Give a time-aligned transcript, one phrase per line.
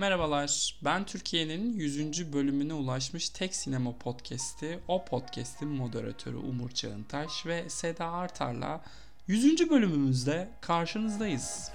[0.00, 2.32] Merhabalar, ben Türkiye'nin 100.
[2.32, 8.80] bölümüne ulaşmış tek sinema podcast'i, o podcast'in moderatörü Umur Çağıntaş ve Seda Artar'la
[9.26, 9.70] 100.
[9.70, 11.70] bölümümüzde karşınızdayız.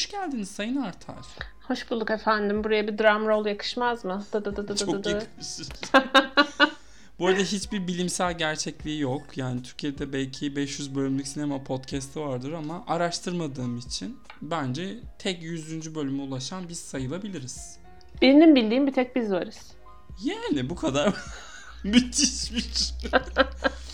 [0.00, 1.26] Hoş geldiniz Sayın Artar.
[1.68, 2.64] Hoş bulduk efendim.
[2.64, 4.24] Buraya bir drum roll yakışmaz mı?
[4.32, 5.10] Dı dı dı dı Çok dı.
[5.10, 5.68] yakışır.
[7.18, 9.22] Bu arada hiçbir bilimsel gerçekliği yok.
[9.36, 15.94] Yani Türkiye'de belki 500 bölümlük sinema podcast'ı vardır ama araştırmadığım için bence tek 100.
[15.94, 17.78] bölüme ulaşan biz sayılabiliriz.
[18.22, 19.72] Birinin bildiğim bir tek biz varız.
[20.24, 21.14] Yani bu kadar
[21.84, 22.92] müthişmiş.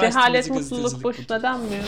[0.00, 1.84] Cehalet mutluluk boşuna denmiyor.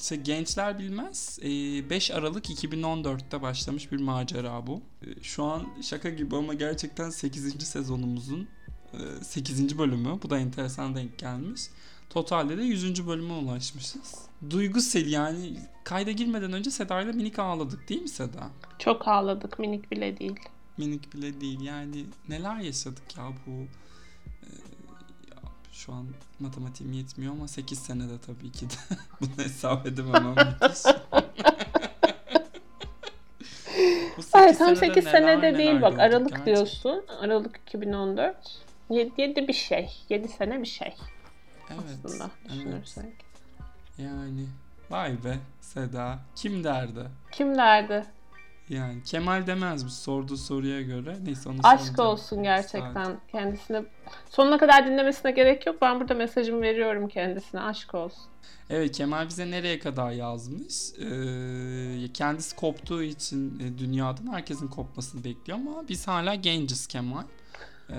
[0.00, 1.38] İşte gençler bilmez.
[1.42, 4.82] Ee, 5 Aralık 2014'te başlamış bir macera bu.
[5.02, 7.66] Ee, Şu an şaka gibi ama gerçekten 8.
[7.66, 8.48] sezonumuzun
[9.22, 9.78] 8.
[9.78, 10.18] bölümü.
[10.22, 11.60] Bu da enteresan denk gelmiş.
[12.10, 13.06] Totalde de 100.
[13.06, 14.14] bölüme ulaşmışız.
[14.50, 18.50] Duygusel yani kayda girmeden önce Seda ile minik ağladık değil mi Seda?
[18.78, 20.40] Çok ağladık minik bile değil.
[20.78, 23.79] Minik bile değil yani neler yaşadık ya bu e,
[25.80, 26.06] şu an
[26.40, 28.74] matematiğim yetmiyor ama 8 senede tabii ki de
[29.20, 30.34] bunu hesap edemem ama
[34.32, 36.46] Ay tam senede 8 neler senede neler değil bak Aralık gerçekten.
[36.46, 37.04] diyorsun.
[37.20, 38.36] Aralık 2014.
[38.90, 39.90] 7, bir şey.
[40.08, 40.94] 7 sene bir şey
[41.70, 42.54] Evet, aslında evet.
[42.54, 43.12] düşünürsek.
[43.98, 44.46] Yani
[44.90, 47.06] vay be Seda kim derdi?
[47.32, 48.04] Kim derdi?
[48.70, 51.16] Yani Kemal demez bu sorduğu soruya göre.
[51.24, 52.10] Neyse onu Aşk soracağım.
[52.10, 53.82] olsun gerçekten kendisine.
[54.30, 55.76] Sonuna kadar dinlemesine gerek yok.
[55.82, 57.60] Ben burada mesajımı veriyorum kendisine.
[57.60, 58.22] Aşk olsun.
[58.70, 60.92] Evet Kemal bize nereye kadar yazmış?
[60.98, 67.22] Ee, kendisi koptuğu için e, dünyadan herkesin kopmasını bekliyor ama biz hala genciz Kemal.
[67.90, 67.94] Ee,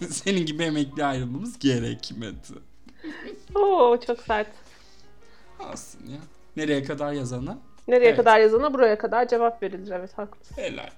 [0.10, 2.36] senin gibi emekli ayrılmamız gerekmedi.
[3.54, 4.48] Oo çok sert.
[5.60, 6.18] Aslında ya.
[6.56, 7.58] Nereye kadar yazana?
[7.88, 8.16] Nereye Evet.
[8.16, 9.90] kadar yazana buraya kadar cevap verilir.
[9.90, 10.56] Evet haklısın.
[10.56, 10.90] Helal.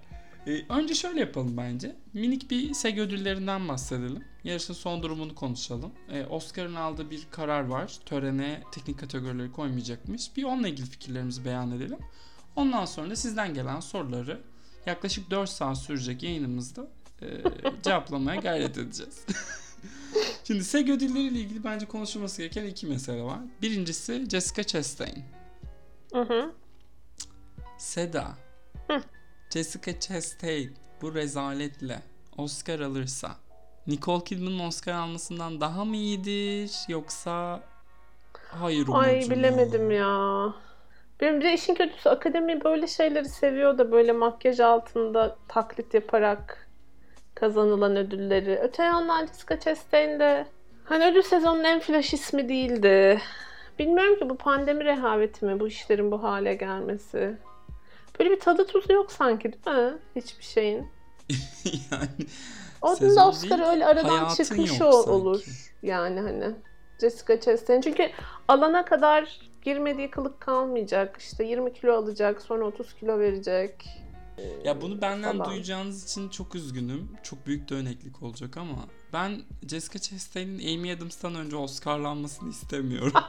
[0.47, 1.97] Ee, önce şöyle yapalım bence.
[2.15, 4.25] Minik bir SEG ödüllerinden bahsedelim.
[4.45, 5.93] Yarışın son durumunu konuşalım.
[6.13, 7.97] Ee, Oscar'ın aldığı bir karar var.
[8.07, 10.37] Törene teknik kategorileri koymayacakmış.
[10.37, 11.99] Bir onunla ilgili fikirlerimizi beyan edelim.
[12.57, 14.41] Ondan sonra da sizden gelen soruları
[14.87, 16.87] yaklaşık 4 saat sürecek yayınımızda
[17.23, 17.27] e,
[17.83, 19.27] cevaplamaya gayret edeceğiz.
[20.45, 23.39] Şimdi SEG ödülleriyle ilgili bence konuşulması gereken iki mesele var.
[23.63, 25.25] Birincisi Jessica Chastain.
[26.13, 26.53] Hı hı.
[27.78, 28.25] Seda.
[28.88, 29.00] Hı.
[29.50, 30.70] Jessica Chastain
[31.03, 32.03] bu rezaletle
[32.38, 33.31] Oscar alırsa
[33.87, 37.60] Nicole Kidman'ın Oscar almasından daha mı iyidir yoksa
[38.48, 40.53] hayır Ay bilemedim ya.
[41.20, 46.69] Benim bir de işin kötüsü akademi böyle şeyleri seviyor da böyle makyaj altında taklit yaparak
[47.34, 48.58] kazanılan ödülleri.
[48.62, 50.47] Öte yandan Jessica Chastain de
[50.84, 53.20] hani ödül sezonunun en flash ismi değildi.
[53.78, 57.37] Bilmiyorum ki bu pandemi rehaveti mi bu işlerin bu hale gelmesi.
[58.19, 59.99] Böyle bir tadı tuzu yok sanki değil mi?
[60.16, 60.87] Hiçbir şeyin.
[61.91, 62.09] yani
[62.82, 64.84] Onun da Oscar değil, öyle aradan çıkmış sanki.
[64.84, 65.44] olur.
[65.82, 66.55] Yani hani
[67.00, 67.81] Jessica Chastain.
[67.81, 68.10] Çünkü
[68.49, 71.16] alana kadar girmediği kılık kalmayacak.
[71.21, 73.87] İşte 20 kilo alacak, sonra 30 kilo verecek.
[74.65, 75.50] ya bunu benden Falan.
[75.50, 77.09] duyacağınız için çok üzgünüm.
[77.22, 78.76] Çok büyük döneklik olacak ama
[79.12, 83.12] ben Jessica Chastain'in Amy Adams'tan önce Oscar'lanmasını istemiyorum.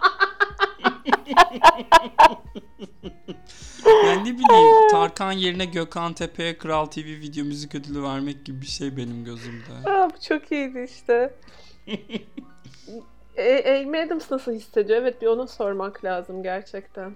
[4.06, 8.68] yani ne bileyim Tarkan yerine Gökhan Tepe'ye Kral TV video müzik ödülü vermek gibi bir
[8.68, 9.90] şey benim gözümde.
[9.90, 11.34] Aa, bu çok iyiydi işte.
[13.38, 15.02] e, Amy Adams nasıl hissediyor?
[15.02, 17.16] Evet bir ona sormak lazım gerçekten.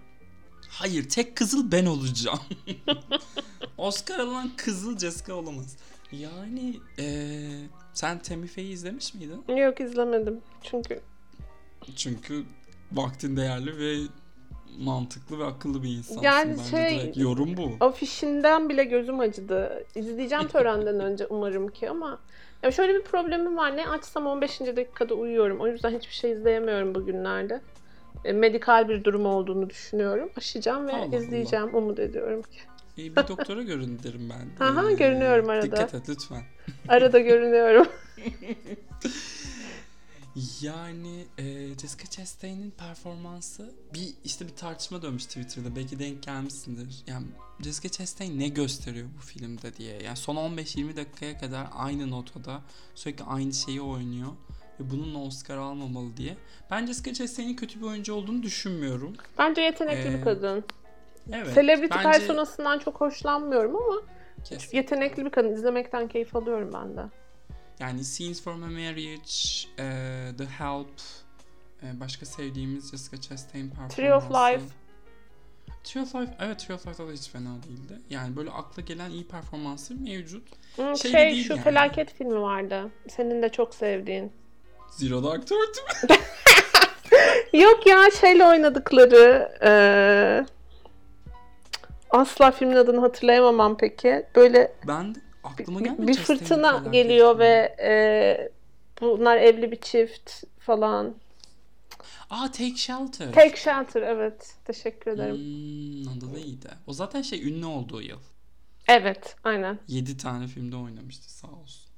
[0.70, 2.40] Hayır tek kızıl ben olacağım.
[3.78, 5.78] Oscar alan kızıl Jessica olamaz.
[6.12, 7.50] Yani eee
[7.94, 9.58] sen Temife'yi izlemiş miydin?
[9.58, 10.40] Yok izlemedim.
[10.64, 11.02] Çünkü
[11.96, 12.44] Çünkü
[12.92, 14.08] vaktin değerli ve
[14.80, 16.22] mantıklı ve akıllı bir insansın.
[16.22, 17.86] Yani Bence şey- direkt yorum bu.
[17.86, 19.84] afişinden bile gözüm acıdı.
[19.96, 22.20] İzleyeceğim törenden önce umarım ki ama
[22.64, 23.78] ya şöyle bir problemim var.
[23.78, 24.60] Ne açsam 15.
[24.60, 25.60] dakikada uyuyorum.
[25.60, 27.62] O yüzden hiçbir şey izleyemiyorum bugünlerde.
[28.26, 30.30] E, medikal bir durum olduğunu düşünüyorum.
[30.38, 31.16] Aşacağım ve Allah Allah.
[31.18, 31.76] izleyeceğim.
[31.76, 32.60] Umut ediyorum ki.
[32.98, 34.66] Ee, bir doktora görün derim ben.
[34.66, 35.66] Aha, Ee, görünüyorum arada.
[35.66, 36.42] Dikkat et lütfen.
[36.88, 37.88] Arada görünüyorum.
[40.62, 41.44] Yani e,
[41.82, 47.04] Jessica Chastain'in performansı bir işte bir tartışma dönmüş Twitter'da belki denk gelmişsindir.
[47.08, 47.26] Yani
[47.64, 50.04] Jessica Chastain ne gösteriyor bu filmde diye.
[50.04, 52.62] Yani son 15-20 dakikaya kadar aynı notada
[52.96, 54.28] sürekli aynı şeyi oynuyor
[54.80, 56.38] ve bununla Oscar almamalı diye.
[56.72, 59.14] Ben Jessica Chastain'in kötü bir oyuncu olduğunu düşünmüyorum.
[59.38, 60.64] Bence yetenekli Ee, bir kadın.
[61.32, 61.56] Evet.
[61.56, 64.02] Celebrity bence- personasından çok hoşlanmıyorum ama
[64.46, 64.78] Kesin.
[64.78, 65.54] Yetenekli bir kadın.
[65.54, 67.02] izlemekten keyif alıyorum ben de.
[67.82, 69.86] Yani Scenes from a Marriage, e,
[70.38, 70.88] The Help,
[71.84, 73.96] e, başka sevdiğimiz Jessica Chastain performansı.
[73.96, 74.66] Tree of Life.
[75.84, 78.00] Tree of Life, evet Tree of Life'da da hiç fena değildi.
[78.10, 80.44] Yani böyle akla gelen iyi performansı mevcut.
[80.76, 81.64] Hmm, Şey şey, de değil şu yani.
[81.64, 82.92] felaket filmi vardı.
[83.10, 84.32] Senin de çok sevdiğin.
[84.92, 85.80] Zero Dark Thirty
[86.14, 86.20] mi?
[87.62, 90.46] Yok ya şeyle oynadıkları eee,
[92.10, 94.26] asla filmin adını hatırlayamam peki.
[94.36, 95.20] Böyle Ben de
[95.62, 96.08] aklıma bir, gelmedi.
[96.08, 98.52] bir fırtına geliyor ve eee,
[99.02, 101.16] bunlar evli bir çift falan.
[102.30, 103.34] Aa Take Shelter.
[103.34, 104.56] Take Shelter evet.
[104.66, 105.36] Teşekkür ederim.
[105.36, 106.70] Hmm, adı da iyiydi.
[106.88, 108.20] O zaten şey ünlü olduğu yıl.
[108.88, 109.80] Evet aynen.
[109.88, 111.92] 7 tane filmde oynamıştı sağ olsun.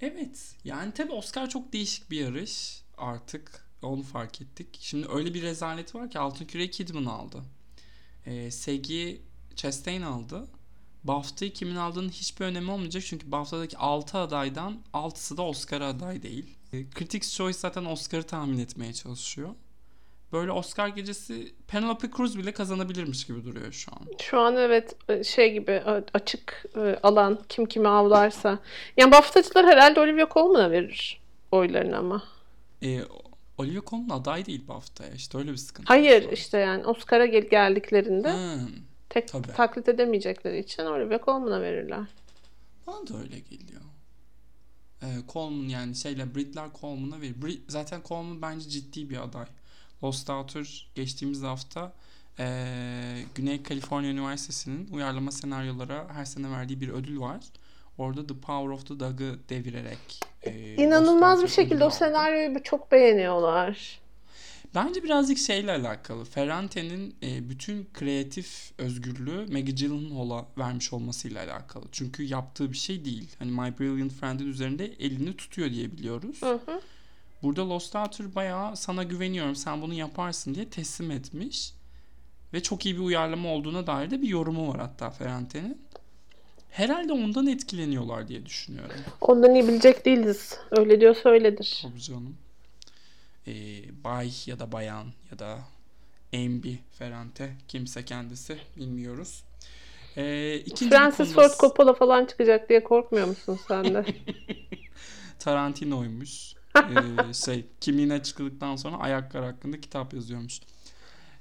[0.00, 4.78] Evet yani tabi Oscar çok değişik bir yarış artık onu fark ettik.
[4.80, 7.42] Şimdi öyle bir rezaleti var ki Altın Küre Kidman aldı.
[8.26, 9.20] Ee, Segi
[9.56, 10.46] Chastain aldı.
[11.08, 16.56] BAFTA'yı kimin aldığının hiçbir önemi olmayacak çünkü BAFTA'daki 6 adaydan 6'sı da Oscar'a aday değil.
[16.72, 19.48] Ee, Critics' Choice zaten Oscar'ı tahmin etmeye çalışıyor.
[20.32, 23.98] Böyle Oscar gecesi Penelope Cruz bile kazanabilirmiş gibi duruyor şu an.
[24.22, 28.58] Şu an evet şey gibi e, açık e, alan kim kimi avlarsa.
[28.96, 31.20] Yani BAFTA'cılar herhalde Olivia Colman'a verir
[31.52, 32.22] oylarını ama.
[32.82, 33.00] E,
[33.58, 35.10] Olivia Colman aday değil BAFTA'ya.
[35.10, 35.86] İşte öyle bir sıkıntı.
[35.88, 36.32] Hayır var.
[36.32, 38.68] işte yani Oscar'a gel- geldiklerinde Hmm,
[39.08, 39.46] tek tabii.
[39.46, 42.04] taklit edemeyecekleri için Olivia Colman'a verirler.
[42.86, 43.80] bana da öyle geliyor.
[45.02, 47.42] E, Colman yani şeyle Britler Coleman'a verir.
[47.42, 49.46] Brit, zaten Coleman bence ciddi bir aday.
[50.04, 51.92] Lost Daughter geçtiğimiz hafta
[52.38, 52.44] e,
[53.34, 57.40] Güney Kaliforniya Üniversitesi'nin uyarlama senaryolara her sene verdiği bir ödül var.
[57.98, 64.00] Orada The Power of the Dog'ı devirerek e, İnanılmaz bir şekilde o senaryoyu çok beğeniyorlar.
[64.74, 66.24] Bence birazcık şeyle alakalı.
[66.24, 71.84] Ferrante'nin e, bütün kreatif özgürlüğü Maggie Gyllenhaal'a vermiş olmasıyla alakalı.
[71.92, 73.28] Çünkü yaptığı bir şey değil.
[73.38, 76.42] Hani My Brilliant Friend'in üzerinde elini tutuyor diye biliyoruz.
[76.42, 76.80] Hı hı.
[77.42, 81.72] Burada Lost Daughter bayağı sana güveniyorum sen bunu yaparsın diye teslim etmiş.
[82.52, 85.80] Ve çok iyi bir uyarlama olduğuna dair de bir yorumu var hatta Ferrante'nin.
[86.70, 88.96] Herhalde ondan etkileniyorlar diye düşünüyorum.
[89.20, 90.58] Ondan iyi bilecek değiliz.
[90.70, 91.78] Öyle diyorsa öyledir.
[91.82, 92.36] Tabii canım.
[93.46, 93.52] Ee,
[94.04, 95.58] bay ya da bayan ya da
[96.34, 99.44] Ambi Ferrante kimse kendisi bilmiyoruz.
[100.66, 104.04] İkinci bir Francis konumuz Ford Coppola falan çıkacak diye korkmuyor musun sen de?
[105.38, 106.54] Tarantino'ymuş.
[106.76, 110.60] Ee, şey kimliğine çıkıldıktan sonra ayaklar hakkında kitap yazıyormuş.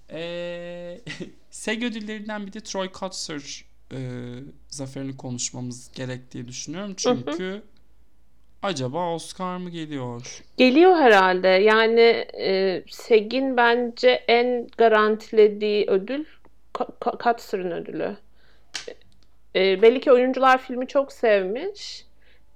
[0.10, 1.02] Ee,
[1.52, 4.32] SEG ödüllerinden bir de Troy Kotsur e,
[4.70, 6.94] zaferini konuşmamız gerek diye düşünüyorum.
[6.98, 7.64] Çünkü
[8.66, 10.44] acaba Oscar mı geliyor?
[10.58, 11.48] Geliyor herhalde.
[11.48, 16.26] Yani e, SEG'in bence en garantilediği ödül
[16.74, 18.18] Ka- Ka- Katzer'ın ödülü.
[19.56, 22.06] E, belli ki oyuncular filmi çok sevmiş.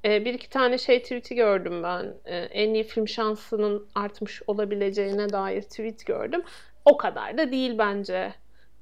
[0.06, 2.14] E, bir iki tane şey tweet'i gördüm ben.
[2.26, 6.42] E, en iyi film şansının artmış olabileceğine dair tweet gördüm.
[6.86, 8.34] O kadar da değil bence.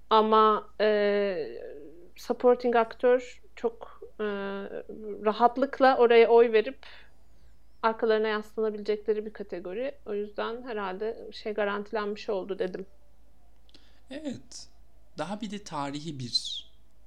[0.10, 1.48] Ama e,
[2.16, 4.24] supporting aktör çok e,
[5.26, 6.78] rahatlıkla oraya oy verip
[7.84, 9.96] arkalarına yaslanabilecekleri bir kategori.
[10.06, 12.86] O yüzden herhalde şey garantilenmiş oldu dedim.
[14.10, 14.68] Evet.
[15.18, 16.66] Daha bir de tarihi bir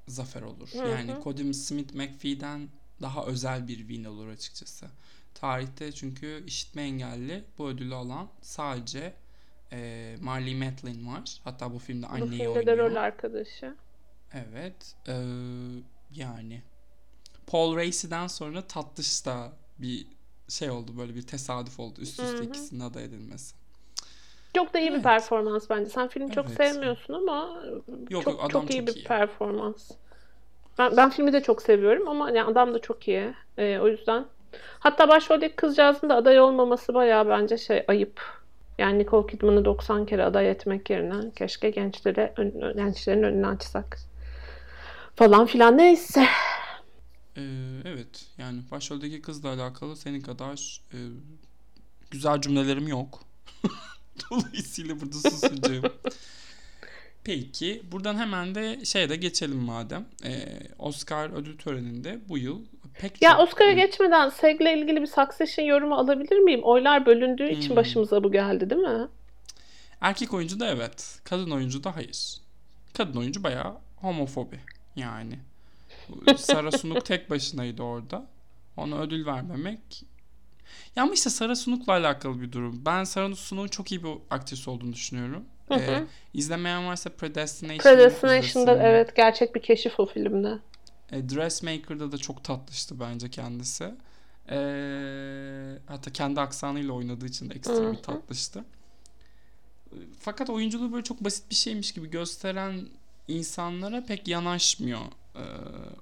[0.08, 0.68] zafer olur.
[0.72, 1.16] Hı yani.
[1.24, 2.68] Cody Smith McPhee'den
[3.02, 4.86] daha özel bir win olur açıkçası.
[5.34, 9.14] Tarihte çünkü işitme engelli bu ödülü alan sadece
[9.72, 11.40] e, Marley Matlin var.
[11.44, 12.90] Hatta bu filmde Bu anneyi filmde de oynuyor.
[12.90, 13.76] rol arkadaşı.
[14.32, 14.96] Evet.
[15.08, 15.14] e,
[16.14, 16.62] yani
[17.46, 20.06] Paul Racy'den sonra Tatlış da bir
[20.50, 22.48] şey oldu böyle bir tesadüf oldu üst üste Hı hı.
[22.48, 23.54] ikisinin aday edilmesi.
[24.54, 25.04] Çok da iyi bir Evet.
[25.04, 25.90] performans bence.
[25.90, 26.56] Sen filmi çok Evet.
[26.56, 27.62] sevmiyorsun ama
[28.10, 29.04] Yok, çok, yok, çok iyi çok bir iyi.
[29.04, 29.90] performans.
[30.78, 33.34] Ben, ben filmi de çok seviyorum ama yani adam da çok iyi.
[33.58, 34.24] Ee, o yüzden.
[34.78, 38.20] Hatta başroldeki kızcağızın da aday olmaması bayağı bence şey ayıp.
[38.78, 43.98] Yani Nicole Kidman'ı 90 kere aday etmek yerine keşke gençlere ön- gençlerin önünü açsak.
[45.16, 46.26] Falan filan neyse.
[47.36, 47.42] Ee,
[47.84, 50.98] evet yani başroldeki kızla alakalı senin kadar e,
[52.10, 53.22] güzel cümlelerim yok.
[54.30, 55.84] Dolayısıyla burada susacağım.
[57.24, 60.06] Peki buradan hemen de şeye de geçelim madem.
[60.24, 62.64] Ee, Oscar ödül töreninde bu yıl
[63.00, 66.60] pek Ya çok Oscar'a geçmeden Seg'le ilgili bir Succession yorumu alabilir miyim?
[66.62, 67.76] Oylar bölündüğü için Hmm.
[67.76, 69.08] başımıza bu geldi değil mi?
[70.00, 71.20] erkek oyuncu da evet.
[71.24, 72.36] Kadın oyuncu da hayır.
[72.94, 74.60] Kadın oyuncu bayağı homofobi
[74.96, 75.38] yani.
[76.36, 78.26] Sara Sunuk tek başınaydı orada.
[78.76, 80.04] Ona ödül vermemek
[80.96, 82.82] ya ama işte Sara Sunuk'la alakalı bir durum.
[82.86, 85.44] Ben Sara Sunuk'un çok iyi bir aktris olduğunu düşünüyorum.
[85.68, 85.80] Hı hı.
[85.80, 90.58] Ee, izlemeyen varsa Predestination Predestination'da evet gerçek bir keşif o filmde.
[91.12, 93.94] E, Dressmaker'da da çok tatlıştı bence kendisi.
[94.50, 94.58] E,
[95.86, 98.64] hatta kendi aksanıyla oynadığı için de ekstra bir tatlıştı.
[100.20, 102.88] Fakat oyunculuğu böyle çok basit bir şeymiş gibi gösteren
[103.28, 105.00] insanlara pek yanaşmıyor
[105.40, 105.44] e,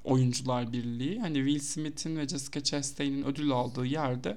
[0.04, 1.20] oyuncular birliği.
[1.20, 4.36] Hani Will Smith'in ve Jessica Chastain'in ödül aldığı yerde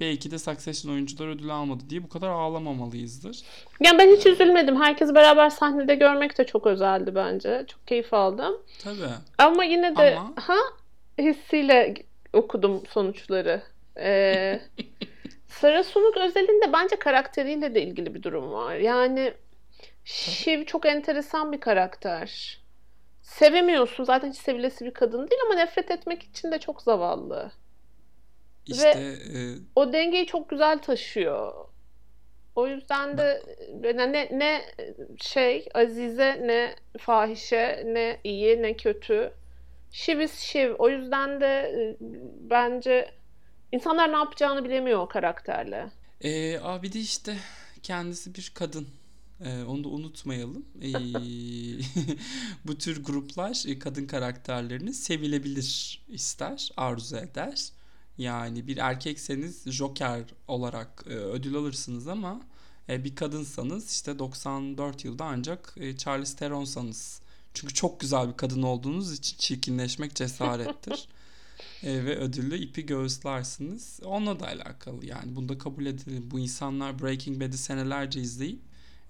[0.00, 3.42] belki de Succession oyuncular ödül almadı diye bu kadar ağlamamalıyızdır.
[3.80, 4.82] Yani ben hiç üzülmedim.
[4.82, 7.64] Herkesi beraber sahnede görmek de çok özeldi bence.
[7.68, 8.56] Çok keyif aldım.
[8.82, 9.14] Tabii.
[9.38, 10.56] Ama yine de Ama- ha
[11.18, 11.94] hissiyle
[12.32, 13.62] okudum sonuçları.
[13.98, 14.60] Ee,
[15.48, 18.74] Sarah Sunuk özelinde bence karakteriyle de ilgili bir durum var.
[18.74, 19.34] Yani
[20.04, 22.59] Shiv çok enteresan bir karakter.
[23.38, 24.04] Sevemiyorsun.
[24.04, 27.52] Zaten hiç sevilesi bir kadın değil ama nefret etmek için de çok zavallı.
[28.66, 29.38] İşte e,
[29.76, 31.52] O dengeyi çok güzel taşıyor.
[32.54, 33.42] O yüzden de
[33.82, 34.62] ne, ne,
[35.20, 39.32] şey Azize ne fahişe ne iyi ne kötü.
[39.92, 40.74] Shiv is Shiv.
[40.78, 41.96] O yüzden de e,
[42.50, 43.10] bence
[43.72, 45.90] insanlar ne yapacağını bilemiyor o karakterle.
[46.20, 47.36] e, abi de işte
[47.82, 48.88] kendisi bir kadın.
[49.44, 50.64] E, onu da unutmayalım.
[50.82, 50.92] E,
[52.64, 57.72] bu tür gruplar e, kadın karakterlerini sevilebilir ister, arzu eder.
[58.18, 62.40] Yani bir erkekseniz Joker olarak e, ödül alırsınız ama
[62.88, 67.20] e, bir kadınsanız işte 94 yılda ancak e, Charlize Theron'sanız.
[67.54, 71.08] Çünkü çok güzel bir kadın olduğunuz için çirkinleşmek cesarettir.
[71.82, 74.00] E, ve ödüllü ipi göğüslersiniz.
[74.04, 75.36] Onunla da alakalı yani.
[75.36, 76.30] Bunu da kabul edelim.
[76.30, 78.60] Bu insanlar Breaking Bad'i senelerce izleyip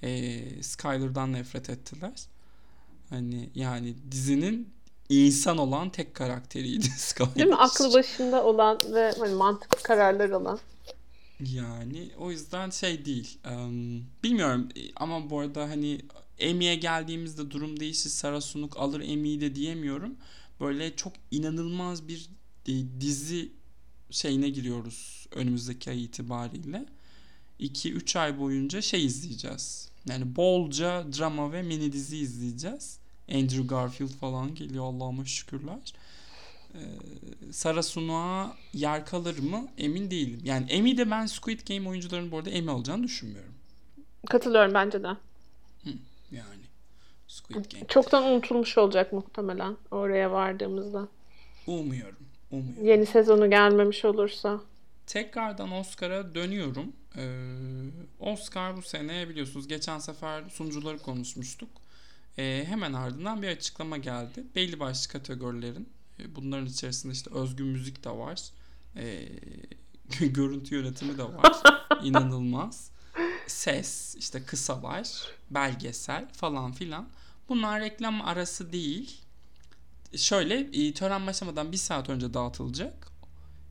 [0.02, 2.12] e, Skyler'dan nefret ettiler.
[3.10, 4.68] Hani yani dizinin
[5.08, 7.34] insan olan tek karakteriydi Skyler.
[7.34, 7.56] Değil mi?
[7.56, 10.58] Aklı başında olan ve hani mantıklı kararlar alan.
[11.40, 13.38] Yani o yüzden şey değil.
[13.44, 16.00] Em, bilmiyorum e, ama bu arada hani
[16.38, 18.10] Emmy'ye geldiğimizde durum değişir.
[18.10, 20.16] Sarah Sunuk alır Emmy'yi de diyemiyorum.
[20.60, 22.28] Böyle çok inanılmaz bir
[22.68, 23.52] e, dizi
[24.10, 26.86] şeyine giriyoruz önümüzdeki ay itibariyle.
[27.60, 29.89] 2-3 ay boyunca şey izleyeceğiz.
[30.08, 32.98] Yani bolca drama ve mini dizi izleyeceğiz.
[33.32, 35.94] Andrew Garfield falan geliyor Allah'ıma şükürler.
[36.74, 36.78] Ee,
[37.52, 40.40] Sarah Sunuk'a yer kalır mı emin değilim.
[40.44, 43.54] Yani Emmy de ben Squid Game oyuncularının bu arada Emmy alacağını düşünmüyorum.
[44.28, 45.08] Katılıyorum bence de.
[46.32, 46.62] Yani
[47.28, 47.86] Squid Game.
[47.88, 51.08] Çoktan unutulmuş olacak muhtemelen oraya vardığımızda.
[51.66, 52.18] Umuyorum.
[52.50, 52.86] Umuyorum.
[52.86, 54.60] Yeni sezonu gelmemiş olursa.
[55.06, 56.92] Tekrardan Oscar'a dönüyorum.
[57.16, 57.46] Ee,
[58.18, 61.68] Oscar bu sene biliyorsunuz geçen sefer sunucuları konuşmuştuk.
[62.38, 64.44] Ee, hemen ardından bir açıklama geldi.
[64.54, 65.88] Belli başlı kategorilerin
[66.18, 68.40] e, bunların içerisinde işte özgün müzik de var.
[68.96, 69.28] Ee,
[70.20, 71.62] görüntü yönetimi de var.
[72.02, 72.90] İnanılmaz.
[73.46, 77.08] Ses, işte kısalar, belgesel falan filan.
[77.48, 79.20] Bunlar reklam arası değil.
[80.16, 83.09] Şöyle e, tören başlamadan bir saat önce dağıtılacak.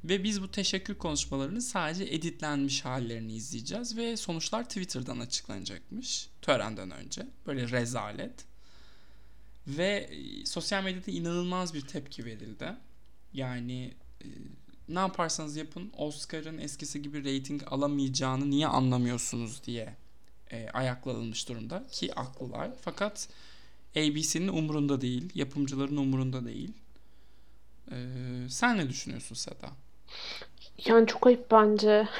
[0.03, 7.27] Ve biz bu teşekkür konuşmalarını sadece editlenmiş hallerini izleyeceğiz ve sonuçlar Twitter'dan açıklanacakmış törenden önce.
[7.47, 8.45] Böyle rezalet.
[9.67, 12.73] Ve e, sosyal medyada inanılmaz bir tepki verildi.
[13.33, 14.27] Yani e,
[14.89, 19.95] ne yaparsanız yapın Oscar'ın eskisi gibi reyting alamayacağını niye anlamıyorsunuz diye
[20.51, 22.71] e, ayaklanılmış durumda ki haklılar.
[22.81, 23.29] Fakat
[23.95, 26.73] ABC'nin umurunda değil, yapımcıların umurunda değil.
[27.91, 27.97] E,
[28.49, 29.71] sen ne düşünüyorsun Seda?
[30.85, 32.07] Yani çok ayıp bence.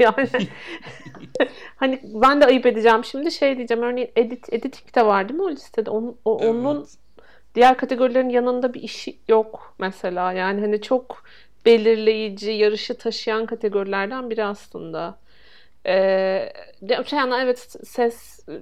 [0.00, 0.28] Yani
[1.76, 5.44] hani ben de ayıp edeceğim şimdi şey diyeceğim örneğin edit editing de var değil mi
[5.46, 5.90] o listede?
[5.90, 6.98] Onun, o, onun Evet.
[7.54, 10.32] diğer kategorilerin yanında bir işi yok mesela.
[10.32, 11.24] Yani hani çok
[11.66, 15.18] belirleyici, yarışı taşıyan kategorilerden biri aslında.
[15.86, 16.52] Ee,
[16.98, 18.60] öte yandan evet ses e,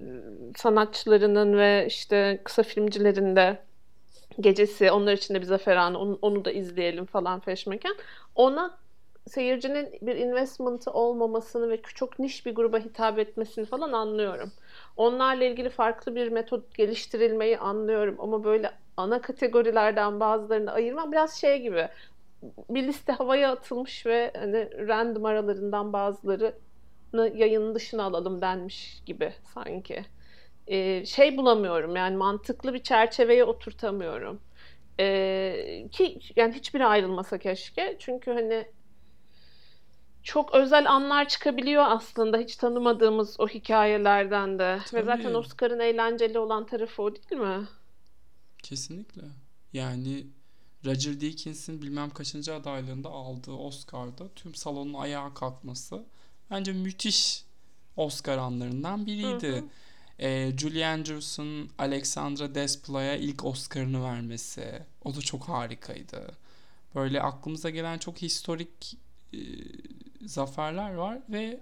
[0.57, 3.59] sanatçılarının ve işte kısa filmcilerin de
[4.41, 7.95] gecesi onlar için de bir zafer anı onu, onu da izleyelim falan feşmeken.
[8.35, 8.79] Ona
[9.29, 14.53] seyircinin bir investment'ı olmamasını ve çok niş bir gruba hitap etmesini falan anlıyorum.
[14.97, 21.63] Onlarla ilgili farklı bir metot geliştirilmeyi anlıyorum ama böyle ana kategorilerden bazılarını ayırmam biraz şey
[21.63, 21.89] gibi
[22.71, 26.53] bir liste havaya atılmış ve hani random aralarından bazılarını
[27.35, 30.05] yayının dışına alalım denmiş gibi sanki.
[30.67, 34.41] Ee, şey bulamıyorum yani mantıklı bir çerçeveye oturtamıyorum.
[35.01, 37.97] Ee, ki yani hiçbiri ayrılmasa keşke.
[38.01, 38.67] Çünkü hani
[40.23, 44.79] çok özel anlar çıkabiliyor aslında hiç tanımadığımız o hikayelerden de.
[44.95, 45.37] Ve zaten Tabii.
[45.37, 47.69] Oscar'ın eğlenceli olan tarafı o değil mi?
[48.63, 49.23] Kesinlikle.
[49.73, 50.27] Yani
[50.85, 56.05] Roger Deakins'in bilmem kaçıncı adaylığında aldığı Oscar'da tüm salonun ayağa kalkması
[56.51, 57.45] bence müthiş
[57.97, 59.49] Oscar anlarından biriydi.
[59.49, 59.65] Hı hı.
[60.19, 64.83] E, Julie Andrews'un Alexandra Despla'ya ilk Oscar'ını vermesi.
[65.05, 66.27] O da çok harikaydı.
[66.95, 68.97] Böyle aklımıza gelen çok historik
[69.33, 69.39] e,
[70.27, 71.61] zaferler var ve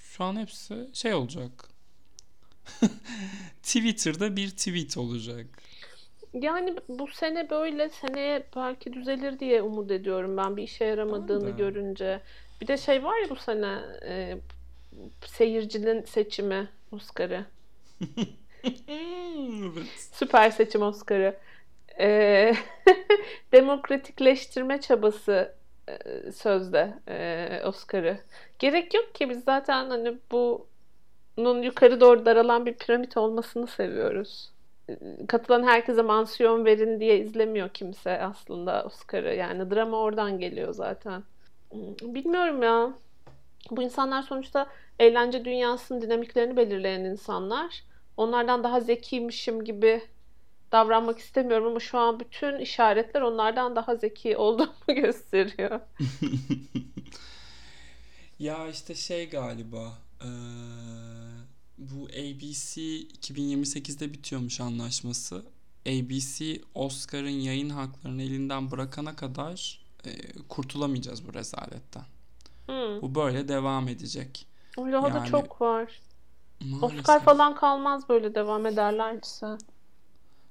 [0.00, 1.50] şu an hepsi şey olacak.
[3.62, 5.46] Twitter'da bir tweet olacak.
[6.34, 11.50] Yani bu sene böyle seneye belki düzelir diye umut ediyorum ben bir işe yaramadığını de.
[11.50, 12.20] görünce.
[12.60, 14.38] Bir de şey var ya bu sene e,
[15.26, 17.46] seyircinin seçimi Oscar'ı.
[18.88, 20.08] evet.
[20.12, 21.36] Süper seçim Oscar'ı.
[22.00, 22.54] E,
[23.52, 25.56] demokratikleştirme çabası
[25.88, 28.18] e, sözde e, Oscar'ı.
[28.58, 34.52] Gerek yok ki biz zaten hani bunun yukarı doğru daralan bir piramit olmasını seviyoruz.
[34.90, 39.34] E, Katılan herkese mansiyon verin diye izlemiyor kimse aslında Oscar'ı.
[39.34, 41.24] Yani drama oradan geliyor zaten.
[41.70, 42.92] Hmm, Bilmiyorum ya.
[43.70, 44.66] Bu insanlar sonuçta
[44.98, 47.82] eğlence dünyasının dinamiklerini belirleyen insanlar.
[48.16, 50.02] Onlardan daha zekiymişim gibi
[50.72, 55.80] davranmak istemiyorum ama şu an bütün işaretler onlardan daha zeki olduğumu gösteriyor.
[58.38, 60.28] Ya işte şey galiba eee,
[61.78, 65.44] bu ABC 2028'de bitiyormuş anlaşması.
[65.88, 70.12] ABC Oscar'ın yayın haklarını elinden bırakana kadar eee,
[70.48, 72.04] kurtulamayacağız bu rezaletten.
[72.66, 73.02] Hmm.
[73.02, 74.46] Bu böyle devam edecek.
[74.78, 76.00] Ama Daha da Yani çok var.
[76.82, 77.22] Oscar maalesef.
[77.24, 79.46] falan kalmaz böyle devam ederlerse.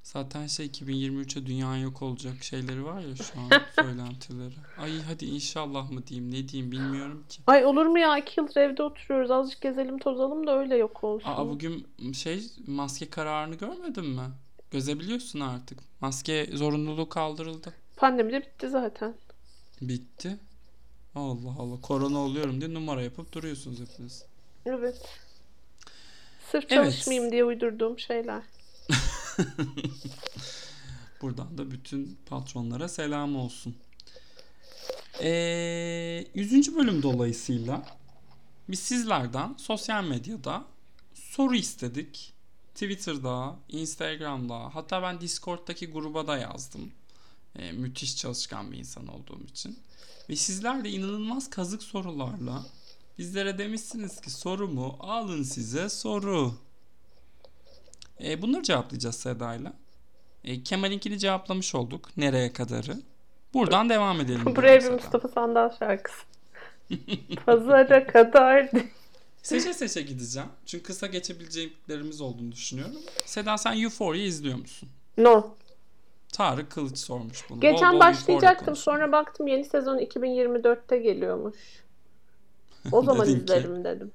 [0.04, 4.54] Zaten şey 2023'e dünya yok olacak şeyleri var ya şu an söylentileri.
[4.78, 7.42] Ay hadi inşallah mı diyeyim ne diyeyim bilmiyorum ki.
[7.48, 8.18] Ay olur mu ya?
[8.18, 9.32] İki yıldır evde oturuyoruz.
[9.32, 11.30] Azıcık gezelim tozalım da öyle yok olsun.
[11.30, 14.22] Aa bugün şey maske kararını görmedin mi?
[14.72, 15.80] Gözebiliyorsun artık.
[16.02, 17.74] Maske zorunluluğu kaldırıldı.
[17.96, 19.14] Pandemi de bitti zaten.
[19.82, 20.38] Bitti.
[21.16, 24.26] Allah Allah korona oluyorum diye numara yapıp duruyorsunuz hepiniz.
[24.66, 25.02] Evet.
[26.52, 26.72] Sırf Evet.
[26.72, 28.44] çalışmayayım diye uydurduğum şeyler.
[31.22, 33.76] Buradan da bütün patronlara selam olsun.
[35.22, 36.76] Ee, 100.
[36.76, 37.86] bölüm dolayısıyla
[38.70, 40.66] biz sizlerden sosyal medyada
[41.14, 42.34] soru istedik.
[42.74, 46.92] Twitter'da, Instagram'da hatta ben Discord'daki gruba da yazdım.
[47.56, 49.80] Ee, müthiş çalışkan bir insan olduğum için.
[50.30, 52.66] Ve sizler de inanılmaz kazık sorularla
[53.18, 54.98] bizlere demişsiniz ki soru mu?
[55.00, 56.54] Alın size soru.
[58.24, 59.74] Ee, bunları cevaplayacağız Seda'yla.
[60.44, 62.18] E, Kemal'inkini cevaplamış olduk.
[62.18, 63.02] Nereye kadarı?
[63.54, 64.56] Buradan devam edelim.
[64.56, 64.90] Buraya bir.
[64.90, 66.18] Mustafa Sandal şarkısı.
[67.46, 68.70] Pazara kadar.
[69.44, 70.50] Seçe seçe gideceğim.
[70.66, 72.96] Çünkü kısa geçebileceklerimiz olduğunu düşünüyorum.
[73.26, 74.90] Seda sen Euphoria izliyor musun?
[75.18, 75.56] No.
[76.36, 77.58] Tarık Kılıç sormuş bunu.
[77.58, 78.76] Bol Geçen bol Euphoria başlayacaktım.
[78.76, 81.58] Sonra baktım yeni sezon 2024'te geliyormuş.
[82.92, 84.12] O zaman Dedin ki- izlerim dedim.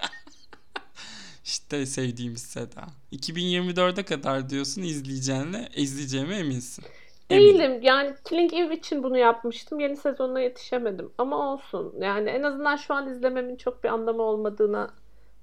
[1.44, 2.86] İşte sevdiğimiz Seda.
[3.12, 6.84] 2024'e kadar diyorsun izleyeceğine, izleyeceğime eminsin.
[7.30, 7.58] Eminim.
[7.58, 7.82] Değilim.
[7.82, 9.80] Yani Killing Eve için bunu yapmıştım.
[9.80, 11.10] Yeni sezonuna yetişemedim.
[11.18, 11.94] Ama olsun.
[12.00, 14.90] Yani en azından şu an izlememin çok bir anlamı olmadığına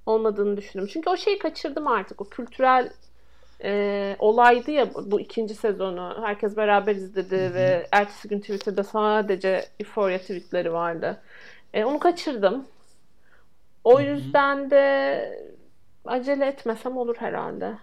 [0.05, 0.87] olmadığını düşündüm.
[0.93, 2.21] Çünkü o şeyi kaçırdım artık.
[2.21, 2.93] O kültürel
[3.63, 6.17] e, olaydı ya bu, ikinci sezonu.
[6.21, 11.21] Herkes beraber izledi ve ertesi gün Twitter'da sadece Euphoria tweetleri vardı.
[11.73, 12.67] E, onu kaçırdım.
[13.83, 14.07] O Hı hı.
[14.07, 15.53] yüzden de
[16.05, 17.77] acele etmesem olur herhalde.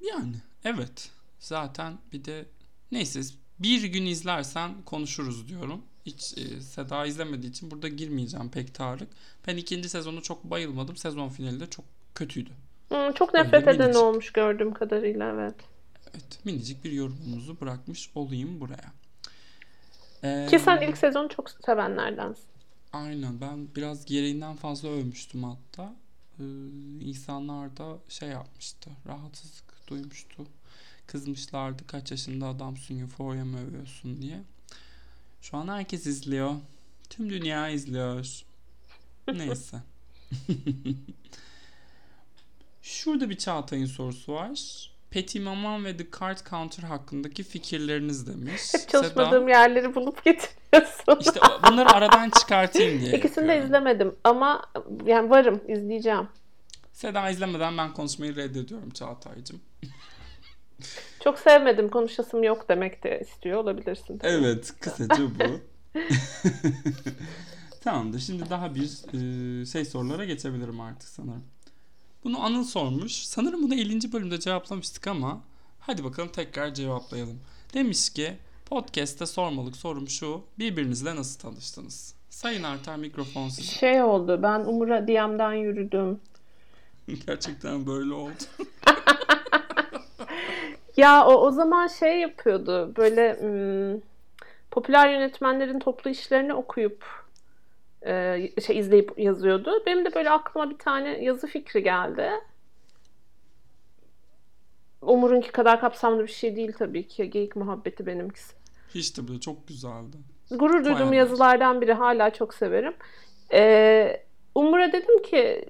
[0.00, 1.10] Yani evet.
[1.38, 2.44] Zaten bir de
[2.92, 3.20] neyse
[3.58, 5.82] bir gün izlersen konuşuruz diyorum.
[6.06, 9.08] Hiç e, Seda izlemediği için burada girmeyeceğim pek Tarık.
[9.46, 10.96] Ben ikinci sezonu çok bayılmadım.
[10.96, 12.50] Sezon finali de çok kötüydü.
[12.92, 14.02] Hmm, çok Öyle nefret eden minicik.
[14.02, 15.54] olmuş gördüğüm kadarıyla evet.
[16.14, 18.92] Evet minicik bir yorumumuzu bırakmış olayım buraya.
[20.24, 22.44] Ee, Ki sen ilk sezonu çok sevenlerdensin.
[22.92, 25.94] Aynen ben biraz gereğinden fazla övmüştüm hatta.
[26.40, 26.42] Ee,
[27.00, 28.90] insanlar da şey yapmıştı.
[29.06, 30.46] Rahatsızlık duymuştu.
[31.06, 34.42] Kızmışlardı kaç yaşında adamsın Euphoria mı övüyorsun diye.
[35.42, 36.54] Şu an herkes izliyor.
[37.10, 38.42] Tüm dünya izliyor.
[39.32, 39.76] Neyse.
[42.82, 44.90] Şurada bir Çağatay'ın sorusu var.
[45.10, 48.62] Petit Maman ve The Card Counter hakkındaki fikirleriniz demiş.
[48.74, 51.16] Hep çalışmadığım yerleri bulup getiriyorsun.
[51.20, 51.40] İşte
[51.70, 53.66] bunları aradan çıkartayım diye İkisini de yapıyorum.
[53.66, 54.62] izlemedim ama
[55.06, 56.28] yani varım izleyeceğim.
[56.92, 59.60] Seda izlemeden ben konuşmayı reddediyorum Çağatay'cığım.
[61.24, 64.18] Çok sevmedim konuşasım yok demek de istiyor olabilirsin.
[64.18, 64.30] tabii.
[64.32, 65.60] Evet kısaca bu.
[67.80, 68.90] Tamamdır şimdi daha bir
[69.62, 71.44] e, şey sorulara geçebilirim artık sanırım.
[72.24, 73.12] Bunu Anıl sormuş.
[73.12, 74.12] Sanırım bunu 50.
[74.12, 75.40] bölümde cevaplamıştık ama
[75.80, 77.40] hadi bakalım tekrar cevaplayalım.
[77.74, 80.42] Demiş ki podcast'te sormalık sorum şu.
[80.58, 82.14] Birbirinizle nasıl tanıştınız?
[82.30, 83.72] Sayın Artar mikrofon sizin.
[83.72, 86.20] Şey oldu ben Umur'a DM'den yürüdüm.
[87.26, 88.42] Gerçekten böyle oldu.
[90.96, 92.92] ya o, o zaman şey yapıyordu.
[92.96, 94.00] Böyle hmm,
[94.70, 97.21] popüler yönetmenlerin toplu işlerini okuyup
[98.06, 99.82] e, şey izleyip yazıyordu.
[99.86, 102.30] Benim de böyle aklıma bir tane yazı fikri geldi.
[105.02, 107.30] Umur'unki kadar kapsamlı bir şey değil tabii ki.
[107.30, 108.54] Geyik muhabbeti benimkisi.
[108.94, 110.16] Hiç de böyle çok güzeldi.
[110.50, 111.92] Gurur duyduğum Bayağı yazılardan biri.
[111.92, 112.94] Hala çok severim.
[113.52, 114.22] Ee,
[114.54, 115.64] Umur'a dedim ki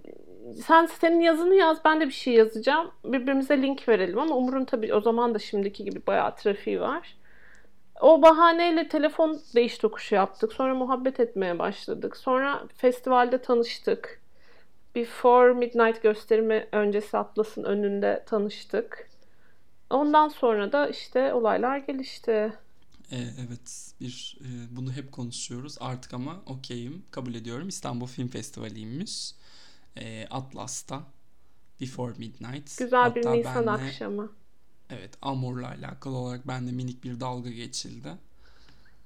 [0.66, 2.90] sen senin yazını yaz ben de bir şey yazacağım.
[3.04, 7.16] Birbirimize link verelim ama Umur'un tabii o zaman da şimdiki gibi bayağı trafiği var.
[8.02, 10.52] O bahaneyle telefon değiş tokuşu yaptık.
[10.52, 12.16] Sonra muhabbet etmeye başladık.
[12.16, 14.22] Sonra festivalde tanıştık.
[14.94, 19.08] Before Midnight gösterimi öncesi Atlas'ın önünde tanıştık.
[19.90, 22.52] Ondan sonra da işte olaylar gelişti.
[23.12, 29.34] Ee, evet bir e, bunu hep konuşuyoruz artık ama okeyim kabul ediyorum İstanbul Film Festivali'ymiş
[29.96, 31.02] e, Atlas'ta
[31.80, 32.78] Before Midnight.
[32.78, 34.32] Güzel Hatta bir Nisan benle, akşamı.
[34.92, 38.08] Evet Amur'la alakalı olarak bende minik bir dalga geçildi.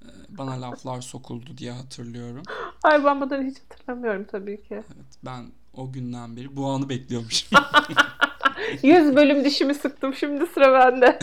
[0.03, 2.43] Ee, bana laflar sokuldu diye hatırlıyorum.
[2.83, 4.75] Ay ben bunları hiç hatırlamıyorum tabii ki.
[4.75, 5.45] Evet ben
[5.75, 7.59] o günden beri bu anı bekliyormuşum.
[8.83, 11.19] 100 bölüm dişimi sıktım şimdi sıra bende.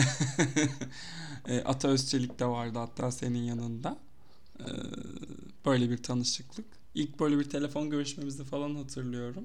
[1.48, 3.96] e, Ata Özçelik de vardı hatta senin yanında.
[4.60, 4.66] E,
[5.66, 6.66] böyle bir tanışıklık.
[6.94, 9.44] İlk böyle bir telefon görüşmemizi falan hatırlıyorum.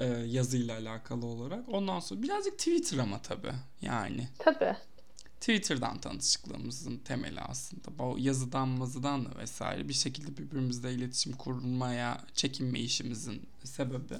[0.00, 1.68] E, yazıyla alakalı olarak.
[1.68, 4.28] Ondan sonra birazcık Twitter ama tabii yani.
[4.38, 4.76] Tabii.
[5.40, 7.98] Twitter'dan tanışıklığımızın temeli aslında.
[7.98, 14.14] Bu yazıdan mazıdan da vesaire bir şekilde birbirimizle iletişim kurmaya çekinme işimizin sebebi.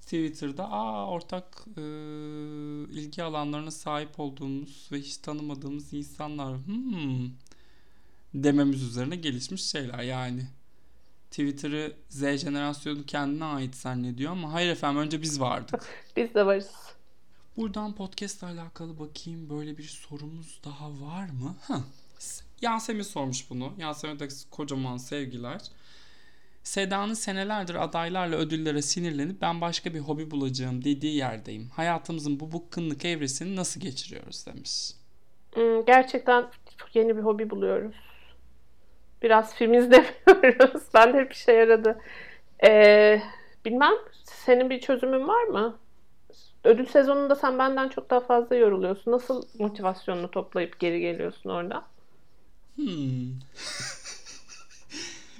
[0.00, 1.80] Twitter'da aa ortak e,
[2.90, 7.30] ilgi alanlarına sahip olduğumuz ve hiç tanımadığımız insanlar hmm,
[8.34, 10.46] dememiz üzerine gelişmiş şeyler yani.
[11.30, 15.82] Twitter'ı Z jenerasyonu kendine ait zannediyor ama hayır efendim önce biz vardık.
[16.16, 16.70] biz de varız.
[17.56, 21.56] Buradan podcast ile alakalı bakayım böyle bir sorumuz daha var mı?
[21.68, 21.82] Heh.
[22.62, 23.72] Yasemin sormuş bunu.
[23.78, 25.60] Yasemin'e de kocaman sevgiler.
[26.62, 31.68] Seda'nın senelerdir adaylarla ödüllere sinirlenip ben başka bir hobi bulacağım dediği yerdeyim.
[31.68, 34.90] Hayatımızın bu bıkkınlık evresini nasıl geçiriyoruz demiş.
[35.54, 36.46] Hmm, gerçekten
[36.94, 37.94] yeni bir hobi buluyoruz.
[39.22, 40.82] Biraz film izlemiyoruz.
[40.94, 41.98] ben de hep işe yaradı.
[42.64, 43.22] Ee,
[43.64, 45.78] bilmem senin bir çözümün var mı?
[46.64, 49.12] Ödül sezonunda sen benden çok daha fazla yoruluyorsun.
[49.12, 51.84] Nasıl motivasyonunu toplayıp geri geliyorsun orada?
[52.76, 52.86] Hmm.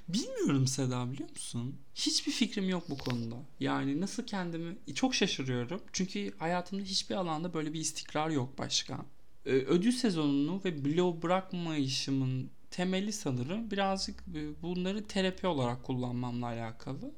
[0.08, 1.76] Bilmiyorum Seda biliyor musun?
[1.94, 3.36] Hiçbir fikrim yok bu konuda.
[3.60, 5.80] Yani nasıl kendimi çok şaşırıyorum.
[5.92, 8.98] Çünkü hayatımda hiçbir alanda böyle bir istikrar yok başka.
[9.46, 17.12] Ee, ödül sezonunu ve blow bırakmayışımın temeli sanırım birazcık e, bunları terapi olarak kullanmamla alakalı.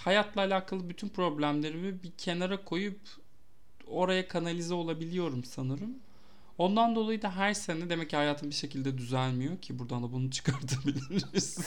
[0.00, 3.00] Hayatla alakalı bütün problemlerimi bir kenara koyup
[3.86, 5.94] oraya kanalize olabiliyorum sanırım.
[6.58, 10.30] Ondan dolayı da her sene demek ki hayatım bir şekilde düzelmiyor ki buradan da bunu
[10.36, 11.58] çıkartabiliriz.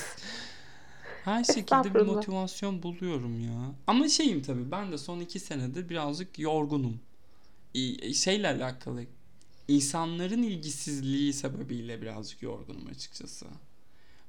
[1.23, 3.71] Her şekilde bir motivasyon buluyorum ya.
[3.87, 6.99] Ama şeyim tabii ben de son iki senedir birazcık yorgunum.
[8.13, 9.05] Şeyle alakalı
[9.67, 13.45] insanların ilgisizliği sebebiyle birazcık yorgunum açıkçası.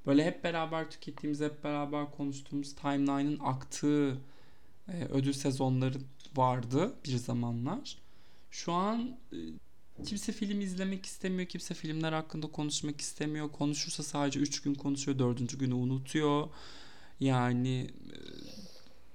[0.07, 4.18] Böyle hep beraber tükettiğimiz, hep beraber konuştuğumuz timeline'ın aktığı
[4.88, 5.99] e, ödül sezonları
[6.37, 7.99] vardı bir zamanlar.
[8.51, 9.37] Şu an e,
[10.05, 13.53] kimse film izlemek istemiyor, kimse filmler hakkında konuşmak istemiyor.
[13.53, 15.59] Konuşursa sadece 3 gün konuşuyor, 4.
[15.59, 16.49] günü unutuyor.
[17.21, 18.16] Yani e,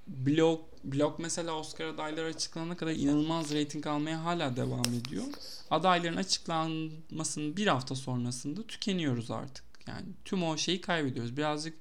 [0.07, 0.61] blog
[0.93, 5.23] blog mesela Oscar adayları açıklanana kadar inanılmaz reyting almaya hala devam ediyor.
[5.71, 9.65] Adayların açıklanmasının bir hafta sonrasında tükeniyoruz artık.
[9.87, 11.37] Yani tüm o şeyi kaybediyoruz.
[11.37, 11.77] Birazcık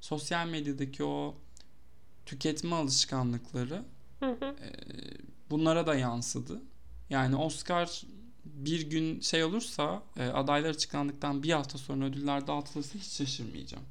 [0.00, 1.34] sosyal medyadaki o
[2.26, 3.82] tüketme alışkanlıkları
[4.20, 4.44] hı hı.
[4.44, 4.70] E,
[5.50, 6.62] bunlara da yansıdı.
[7.10, 8.02] Yani Oscar
[8.44, 13.84] bir gün şey olursa e, adaylar açıklandıktan bir hafta sonra ödüller dağıtılırsa hiç şaşırmayacağım.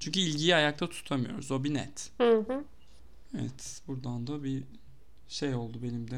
[0.00, 1.50] Çünkü ilgiyi ayakta tutamıyoruz.
[1.50, 2.10] O bir net.
[2.18, 2.64] Hı hı.
[3.34, 3.82] Evet.
[3.88, 4.62] Buradan da bir
[5.28, 6.16] şey oldu benim de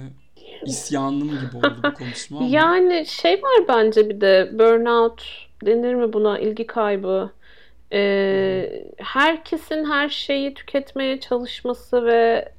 [0.64, 2.38] isyanım gibi oldu bu konuşma.
[2.38, 2.48] Ama.
[2.48, 7.30] Yani şey var bence bir de burnout denir mi buna ilgi kaybı.
[7.92, 12.52] Ee, herkesin her şeyi tüketmeye çalışması ve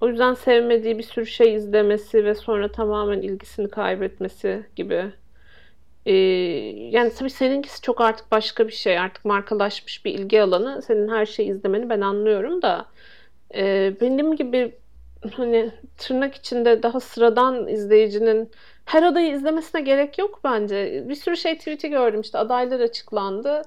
[0.00, 5.12] o yüzden sevmediği bir sürü şey izlemesi ve sonra tamamen ilgisini kaybetmesi gibi
[6.06, 6.12] ee,
[6.90, 8.98] yani tabii seninkisi çok artık başka bir şey.
[8.98, 10.82] Artık markalaşmış bir ilgi alanı.
[10.82, 12.86] Senin her şeyi izlemeni ben anlıyorum da
[13.54, 14.74] e, benim gibi
[15.32, 18.50] hani tırnak içinde daha sıradan izleyicinin
[18.84, 21.04] her adayı izlemesine gerek yok bence.
[21.08, 23.62] Bir sürü şey tweet'i gördüm işte adaylar açıklandı.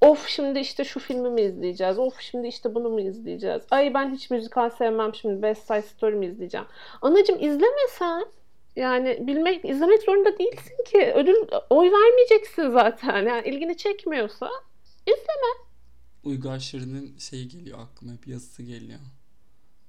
[0.00, 1.98] Of şimdi işte şu filmi mi izleyeceğiz?
[1.98, 3.62] Of şimdi işte bunu mu izleyeceğiz?
[3.70, 6.66] Ay ben hiç müzikal sevmem şimdi West Side Story mi izleyeceğim?
[7.02, 8.24] Anacım izlemesen
[8.76, 11.12] yani bilmek, izlemek zorunda değilsin ki.
[11.14, 11.34] Ödül,
[11.70, 13.26] oy vermeyeceksin zaten.
[13.26, 14.50] Yani ilgini çekmiyorsa
[15.06, 15.71] izleme.
[16.24, 19.00] Uygar Şirin'in şeyi geliyor aklıma hep yazısı geliyor.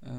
[0.04, 0.10] Ee,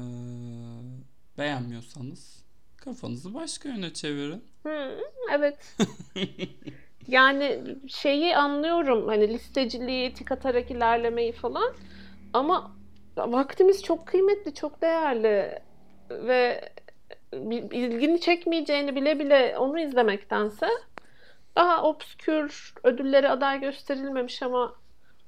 [1.37, 2.43] beğenmiyorsanız
[2.77, 4.43] kafanızı başka yöne çevirin.
[4.63, 4.99] Hı,
[5.31, 5.75] evet.
[7.07, 11.73] yani şeyi anlıyorum hani listeciliği, tik atarak ilerlemeyi falan
[12.33, 12.75] ama
[13.17, 15.59] vaktimiz çok kıymetli, çok değerli
[16.11, 16.69] ve
[17.71, 20.67] ilgini çekmeyeceğini bile bile onu izlemektense
[21.55, 24.75] daha obskür ödülleri aday gösterilmemiş ama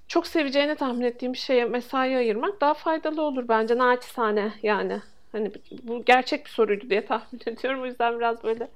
[0.07, 5.01] çok seveceğini tahmin ettiğim bir şeye mesai ayırmak daha faydalı olur bence naçizane yani.
[5.31, 5.51] Hani
[5.83, 7.81] bu gerçek bir soruydu diye tahmin ediyorum.
[7.81, 8.67] O yüzden biraz böyle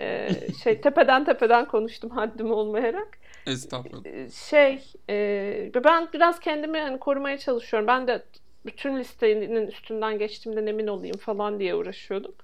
[0.00, 0.28] e,
[0.62, 3.18] şey tepeden tepeden konuştum haddim olmayarak.
[3.46, 4.04] Estağfurullah.
[4.04, 7.86] E, şey e, ben biraz kendimi hani korumaya çalışıyorum.
[7.86, 8.22] Ben de
[8.66, 12.34] bütün listenin üstünden geçtiğimden emin olayım falan diye uğraşıyordum.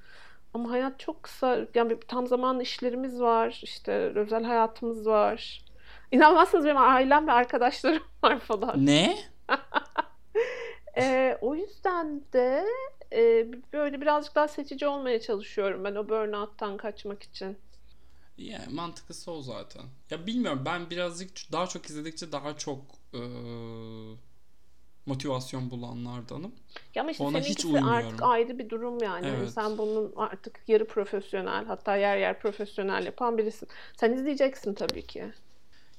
[0.55, 1.67] Ama hayat çok kısa.
[1.75, 3.61] Yani tam zamanlı işlerimiz var.
[3.63, 5.61] işte özel hayatımız var.
[6.13, 8.87] İnanmazsınız benim ailem ve arkadaşlarım var falan.
[8.87, 9.19] Ne?
[10.97, 12.65] e, o yüzden de
[13.13, 17.59] e, böyle birazcık daha seçici olmaya çalışıyorum ben o burnout'tan kaçmak için.
[18.39, 19.83] Yani mantıklısı o zaten.
[20.11, 22.81] Ya bilmiyorum ben birazcık daha çok izledikçe daha çok
[23.15, 23.21] e,
[25.07, 26.53] motivasyon bulanlardanım.
[26.95, 27.89] Ya ama işte Ona hiç uymuyorum.
[27.89, 29.27] artık ayrı bir durum yani.
[29.27, 29.39] Evet.
[29.39, 29.51] yani.
[29.51, 33.69] Sen bunun artık yarı profesyonel hatta yer yer profesyonel yapan birisin.
[33.97, 35.33] Sen izleyeceksin tabii ki.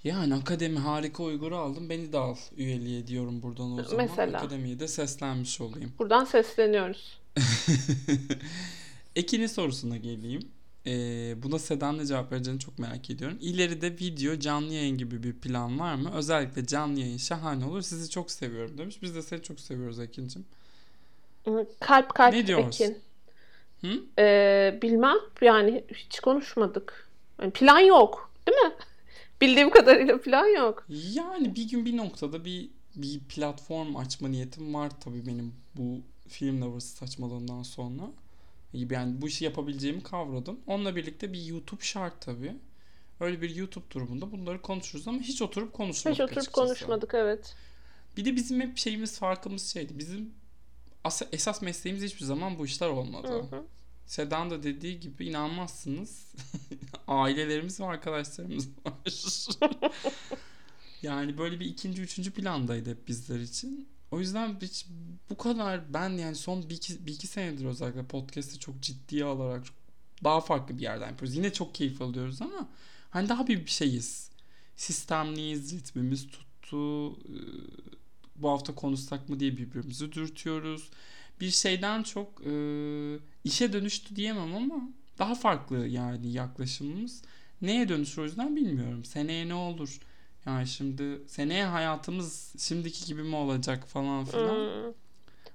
[0.03, 1.89] Yani akademi harika Uygur'u aldım.
[1.89, 4.05] Beni de al üyeliğe diyorum buradan o zaman.
[4.09, 4.37] Mesela.
[4.37, 5.93] Akademiye de seslenmiş olayım.
[5.99, 7.19] Buradan sesleniyoruz.
[9.15, 10.41] Ekin'in sorusuna geleyim.
[10.87, 13.37] Ee, buna Sedan ne cevap vereceğini çok merak ediyorum.
[13.41, 16.11] İleride video, canlı yayın gibi bir plan var mı?
[16.15, 17.81] Özellikle canlı yayın şahane olur.
[17.81, 19.01] Sizi çok seviyorum demiş.
[19.01, 20.45] Biz de seni çok seviyoruz Ekin'cim.
[21.79, 22.83] Kalp kalp ne diyorsun?
[22.83, 22.97] Ekin.
[23.81, 24.03] Hı?
[24.19, 27.09] Ee, bilmem yani hiç konuşmadık.
[27.41, 28.73] Yani plan yok değil mi?
[29.41, 30.85] Bildiğim kadarıyla plan yok.
[30.89, 36.61] Yani bir gün bir noktada bir bir platform açma niyetim var tabii benim bu film
[36.61, 38.03] lovers saçmalığından sonra.
[38.73, 40.59] Yani bu işi yapabileceğimi kavradım.
[40.67, 42.55] Onunla birlikte bir YouTube şart tabii.
[43.19, 46.67] Öyle bir YouTube durumunda bunları konuşuruz ama hiç oturup konuşmadık Hiç oturup açıkçası.
[46.67, 47.55] konuşmadık evet.
[48.17, 49.99] Bir de bizim hep şeyimiz farkımız şeydi.
[49.99, 50.33] Bizim
[51.31, 53.27] esas mesleğimiz hiçbir zaman bu işler olmadı.
[53.27, 53.63] Hı hı.
[54.05, 56.33] Sedan da dediği gibi inanmazsınız.
[57.07, 58.93] Ailelerimiz ve arkadaşlarımız var.
[61.01, 63.87] yani böyle bir ikinci, üçüncü plandaydı hep bizler için.
[64.11, 64.85] O yüzden hiç
[65.29, 69.63] bu kadar ben yani son bir iki, bir iki senedir özellikle podcast'ı çok ciddiye alarak
[70.23, 71.35] daha farklı bir yerden yapıyoruz.
[71.35, 72.69] Yine çok keyif alıyoruz ama
[73.09, 74.29] hani daha bir şeyiz.
[74.75, 77.13] Sistemliyiz, ritmimiz tuttu.
[77.13, 77.17] Ee,
[78.35, 80.89] bu hafta konuşsak mı diye birbirimizi dürtüyoruz.
[81.41, 82.53] Bir şeyden çok e,
[83.43, 87.21] işe dönüştü diyemem ama daha farklı yani yaklaşımımız.
[87.61, 89.05] Neye dönüşür o yüzden bilmiyorum.
[89.05, 89.99] Seneye ne olur?
[90.45, 94.55] Yani şimdi seneye hayatımız şimdiki gibi mi olacak falan filan.
[94.55, 94.93] Hmm.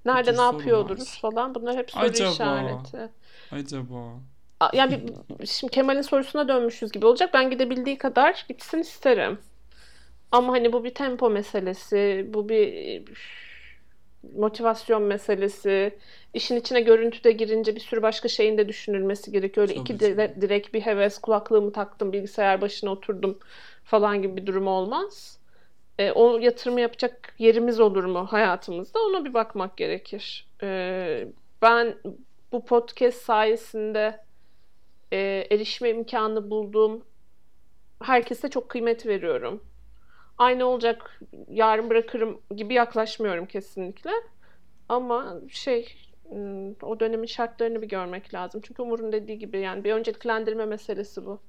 [0.05, 1.55] Nerede ne yapıyor oluruz falan.
[1.55, 2.31] Bunlar hep soru Acaba?
[2.31, 3.11] işareti.
[3.51, 4.21] Acaba?
[4.73, 5.03] Yani
[5.47, 7.31] şimdi Kemal'in sorusuna dönmüşüz gibi olacak.
[7.35, 9.39] Ben gidebildiği kadar gitsin isterim.
[10.33, 12.27] Ama hani bu bir tempo meselesi.
[12.35, 13.03] Bu bir
[14.37, 15.99] motivasyon meselesi.
[16.35, 19.69] İşin içine görüntü de girince bir sürü başka şeyin de düşünülmesi gerekiyor.
[19.69, 23.39] Öyle iki dire, direkt bir heves kulaklığımı taktım bilgisayar başına oturdum
[23.85, 25.39] falan gibi bir durum olmaz.
[25.99, 30.49] E, o yatırımı yapacak yerimiz olur mu hayatımızda ona bir bakmak gerekir.
[30.63, 31.29] E,
[31.63, 31.95] ben
[32.53, 34.21] bu podcast sayesinde
[35.13, 37.05] e, erişme imkanı bulduğum
[38.03, 39.63] herkese çok kıymet veriyorum.
[40.39, 41.21] Aynı olacak
[41.51, 44.11] yarın bırakırım gibi yaklaşmıyorum kesinlikle.
[44.89, 45.95] Ama şey
[46.33, 48.61] ıı, o dönemin şartlarını bir görmek lazım.
[48.65, 51.41] Çünkü Umur'un dediği gibi yani bir önceliklendirme meselesi bu.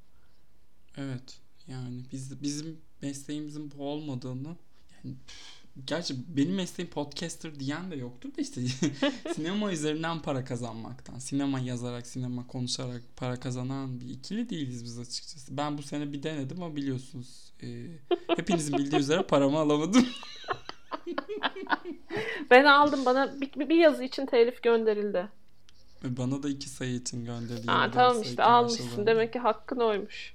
[0.97, 1.39] Evet.
[1.67, 4.56] Yani biz bizim mesleğimizin bu olmadığını
[5.04, 5.15] yani
[5.87, 8.61] gerçi benim mesleğim podcaster diyen de yoktur da işte
[9.35, 15.57] sinema üzerinden para kazanmaktan, sinema yazarak, sinema konuşarak para kazanan bir ikili değiliz biz açıkçası.
[15.57, 17.85] Ben bu sene bir denedim ama biliyorsunuz e,
[18.27, 20.05] hepinizin bildiği üzere paramı alamadım.
[22.49, 25.29] ben aldım bana bir, bir yazı için telif gönderildi.
[26.03, 27.67] Bana da iki sayı için gönderildi.
[27.67, 29.05] Ha, tamam işte almışsın.
[29.05, 30.33] Demek ki hakkın oymuş.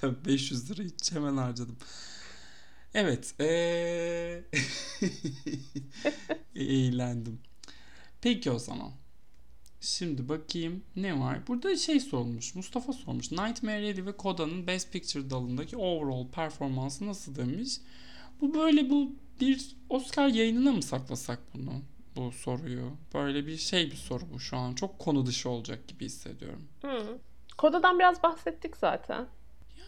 [0.00, 1.76] Tabii 500 lira hiç hemen harcadım.
[2.96, 3.34] Evet.
[3.40, 4.42] Ee...
[6.54, 7.38] Eğlendim.
[8.20, 8.90] Peki o zaman.
[9.80, 11.46] Şimdi bakayım ne var?
[11.48, 12.54] Burada şey sormuş.
[12.54, 13.32] Mustafa sormuş.
[13.32, 17.80] Nightmare Alley ve Koda'nın Best Picture dalındaki overall performansı nasıl demiş.
[18.40, 21.72] Bu böyle bu bir Oscar yayınına mı saklasak bunu?
[22.16, 22.90] Bu soruyu.
[23.14, 24.74] Böyle bir şey bir soru bu şu an.
[24.74, 26.68] Çok konu dışı olacak gibi hissediyorum.
[26.82, 27.18] Hı.
[27.58, 29.26] Koda'dan biraz bahsettik zaten.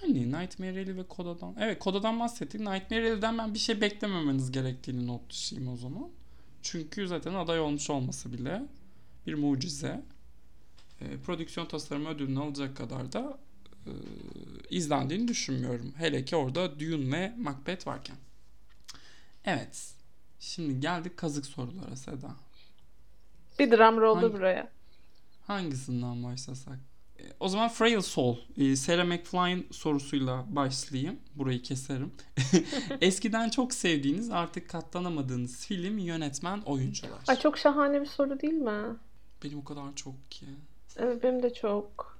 [0.02, 1.54] Yani Nightmare Alley ve Koda'dan.
[1.60, 2.60] Evet Koda'dan bahsettik.
[2.60, 6.10] Nightmare Alley'den ben bir şey beklememeniz gerektiğini not düşeyim o zaman.
[6.62, 8.62] Çünkü zaten aday olmuş olması bile
[9.26, 10.02] bir mucize.
[11.00, 13.38] E, prodüksiyon tasarımı ödülünü alacak kadar da
[13.86, 13.92] e,
[14.70, 15.92] izlendiğini düşünmüyorum.
[15.96, 18.16] Hele ki orada Dune ve Macbeth varken.
[19.44, 19.94] Evet.
[20.40, 22.36] Şimdi geldik kazık sorulara Seda.
[23.58, 24.70] Bir drum roll'u Hangi- buraya.
[25.46, 26.78] Hangisinden başlasak?
[27.40, 31.18] O zaman Frail Soul, e, Sarah McFly'in sorusuyla başlayayım.
[31.34, 32.12] Burayı keserim.
[33.00, 37.18] Eskiden çok sevdiğiniz, artık katlanamadığınız film, yönetmen, oyuncular.
[37.28, 38.82] Ay çok şahane bir soru değil mi?
[39.44, 40.46] Benim o kadar çok ki.
[40.96, 42.18] Evet benim de çok.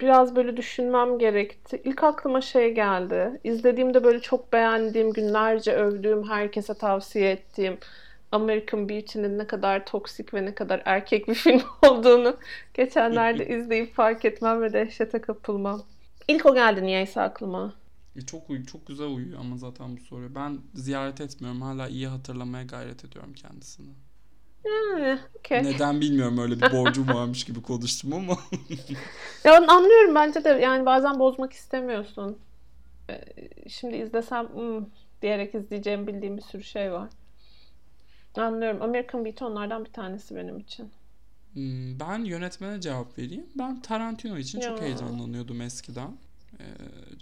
[0.00, 1.82] Biraz böyle düşünmem gerekti.
[1.84, 3.40] İlk aklıma şey geldi.
[3.44, 7.78] İzlediğimde böyle çok beğendiğim, günlerce övdüğüm, herkese tavsiye ettiğim
[8.32, 12.36] American Beauty'nin ne kadar toksik ve ne kadar erkek bir film olduğunu
[12.74, 15.82] geçenlerde izleyip fark etmem ve dehşete kapılmam.
[16.28, 17.74] İlk o geldi niyeyse aklıma.
[18.16, 20.34] E, çok uy çok güzel uyuyor ama zaten bu soru.
[20.34, 21.62] Ben ziyaret etmiyorum.
[21.62, 23.88] Hala iyi hatırlamaya gayret ediyorum kendisini.
[24.64, 25.62] Yani okey.
[25.64, 28.38] Neden bilmiyorum öyle bir borcum varmış gibi konuştum ama.
[29.44, 32.38] Ya anlıyorum bence de yani bazen bozmak istemiyorsun.
[33.10, 33.20] Ee,
[33.68, 34.84] Şimdi izlesem "Hmm,"
[35.22, 37.08] diyerek izleyeceğim bildiğim bir sürü şey var.
[38.36, 38.82] Anlıyorum.
[38.82, 40.90] American Beauty onlardan bir tanesi benim için.
[41.52, 43.46] Hmm, Ben yönetmene cevap vereyim.
[43.58, 44.84] Ben Tarantino için çok Ya.
[44.84, 46.16] heyecanlanıyordum eskiden.
[46.60, 46.64] Ee,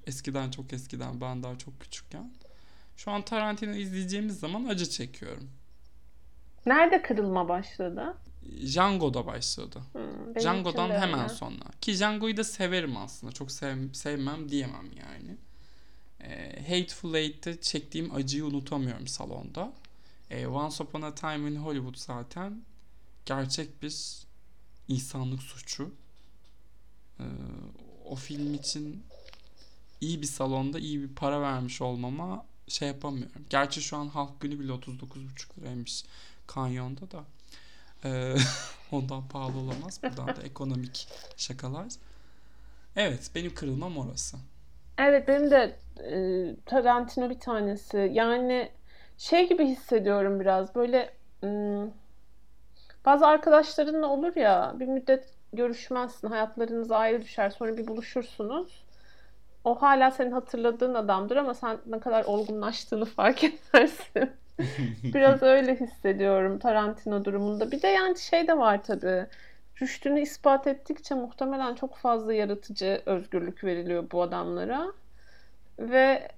[0.07, 2.31] eskiden çok eskiden ben daha çok küçükken.
[2.97, 5.51] Şu an Tarantino izleyeceğimiz zaman acı çekiyorum.
[6.67, 8.15] Nerede kırılma başladı?
[8.67, 9.81] Django'da başladı.
[9.93, 11.29] Hmm, Django'dan hemen öyle.
[11.29, 11.65] sonra.
[11.81, 13.33] Ki Django'yu da severim aslında.
[13.33, 15.37] Çok sev- sevmem diyemem yani.
[16.21, 19.73] Ee, Hateful Eight'te çektiğim acıyı unutamıyorum salonda.
[20.31, 22.63] Ee, Once Upon a Time in Hollywood zaten
[23.27, 24.23] gerçek bir
[24.89, 25.95] insanlık suçu.
[27.21, 27.25] Ee,
[28.05, 29.03] o film için
[30.01, 33.45] iyi bir salonda iyi bir para vermiş olmama şey yapamıyorum.
[33.51, 36.05] Gerçi şu an halk günü bile 39,5 liraymış
[36.47, 37.25] kanyonda da.
[38.05, 38.37] Ee,
[38.93, 40.01] ondan pahalı olamaz.
[40.03, 41.93] Buradan da ekonomik şakalar.
[42.97, 44.37] Evet benim kırılmam orası.
[44.99, 46.17] Evet benim de e,
[46.67, 48.11] Tarantino bir tanesi.
[48.13, 48.73] Yani
[49.21, 51.11] şey gibi hissediyorum biraz böyle
[53.05, 56.29] bazı arkadaşlarınla olur ya bir müddet görüşmezsin.
[56.29, 57.51] Hayatlarınız ayrı düşer.
[57.51, 58.85] Sonra bir buluşursunuz.
[59.65, 64.31] O hala senin hatırladığın adamdır ama sen ne kadar olgunlaştığını fark edersin.
[65.05, 67.71] Biraz öyle hissediyorum Tarantino durumunda.
[67.71, 69.27] Bir de yani şey de var tabii.
[69.83, 74.93] Rüştünü ispat ettikçe muhtemelen çok fazla yaratıcı özgürlük veriliyor bu adamlara.
[75.79, 76.29] Ve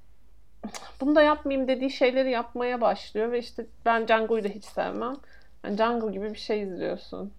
[1.00, 5.16] bunu da yapmayayım dediği şeyleri yapmaya başlıyor ve işte ben Django'yu da hiç sevmem.
[5.64, 7.32] Yani Django gibi bir şey izliyorsun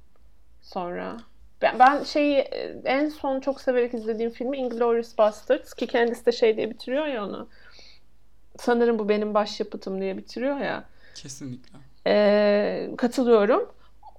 [0.62, 1.18] sonra.
[1.62, 2.38] Ben, ben şeyi
[2.86, 7.26] en son çok severek izlediğim filmi Inglourious Basterds ki kendisi de şey diye bitiriyor ya
[7.26, 7.48] onu.
[8.60, 10.84] Sanırım bu benim başyapıtım diye bitiriyor ya.
[11.16, 11.80] Kesinlikle.
[12.08, 13.72] Ee, katılıyorum.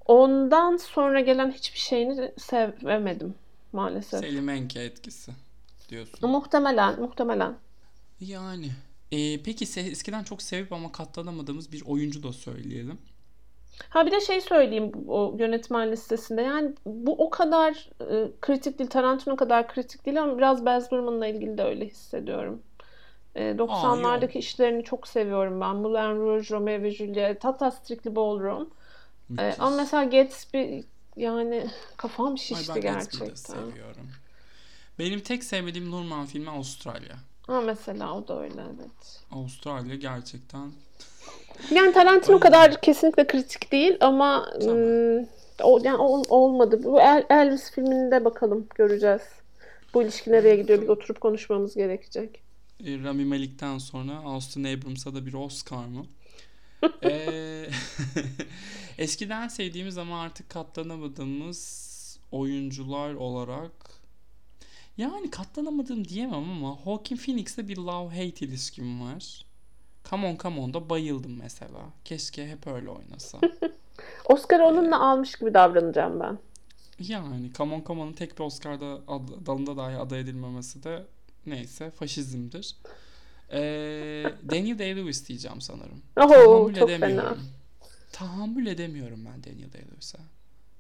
[0.07, 3.35] Ondan sonra gelen hiçbir şeyini sevemedim
[3.73, 4.21] maalesef.
[4.21, 5.33] Selim Enke etkisi
[5.89, 6.31] diyorsun.
[6.31, 7.55] Muhtemelen, muhtemelen.
[8.21, 8.71] Yani.
[9.15, 12.99] Ee, peki eskiden çok sevip ama katlanamadığımız bir oyuncu da söyleyelim.
[13.89, 16.43] Ha bir de şey söyleyeyim o yönetmen listesinde.
[16.43, 21.27] Yani bu o kadar e, kritik değil, Tarantino kadar kritik değil ama biraz Baz Luhrmann'la
[21.27, 22.63] ilgili de öyle hissediyorum.
[23.35, 25.77] E, 90'lardaki işlerini çok seviyorum ben.
[25.77, 28.71] Moulin Rouge, Romeo ve Juliet, hatta Strictly Ballroom.
[29.39, 30.79] E, ama mesela Gatsby
[31.17, 33.55] yani kafam Ay şişti ben Gatsby'yi de gerçekten.
[33.55, 34.11] seviyorum.
[34.99, 37.17] Benim tek sevmediğim Nurman filmi Avustralya.
[37.47, 39.23] Ha mesela o da öyle evet.
[39.31, 40.73] Avustralya gerçekten
[41.71, 44.77] Yani Tarantino kadar kesinlikle kritik değil ama Tamam.
[44.77, 45.27] ım,
[45.63, 46.81] o, yani ol- olmadı.
[46.85, 49.23] Bu El- Elvis filminde bakalım göreceğiz.
[49.95, 52.43] Bu ilişki nereye gidiyor bir oturup konuşmamız gerekecek.
[52.87, 56.07] e, Rami Malek'ten sonra Austin Abrams'a da bir Oscar mı?
[57.05, 57.67] Ee,
[58.99, 61.85] eskiden sevdiğimiz ama artık katlanamadığımız
[62.33, 63.73] oyuncular olarak
[64.99, 69.45] yani katlanamadığım diyemem ama Joaquin Phoenix'le bir love-hate ilişkim var.
[70.11, 71.81] Come on come on'da bayıldım mesela.
[72.05, 73.39] Keşke hep öyle oynasa.
[74.29, 76.39] Oscar'ı onunla almış gibi davranacağım ben.
[76.99, 81.07] Yani Come on Come on'un tek bir Oscar'da ad- dalında dahi aday edilmemesi de
[81.47, 82.77] neyse faşizmdir.
[83.53, 83.57] Ee,
[84.51, 86.03] Daniel Day-Lewis diyeceğim sanırım.
[86.17, 87.35] Oho Tahammül çok edemiyorum.
[87.35, 87.37] fena.
[88.13, 90.19] Tahammül edemiyorum ben Daniel Day-Lewis'e.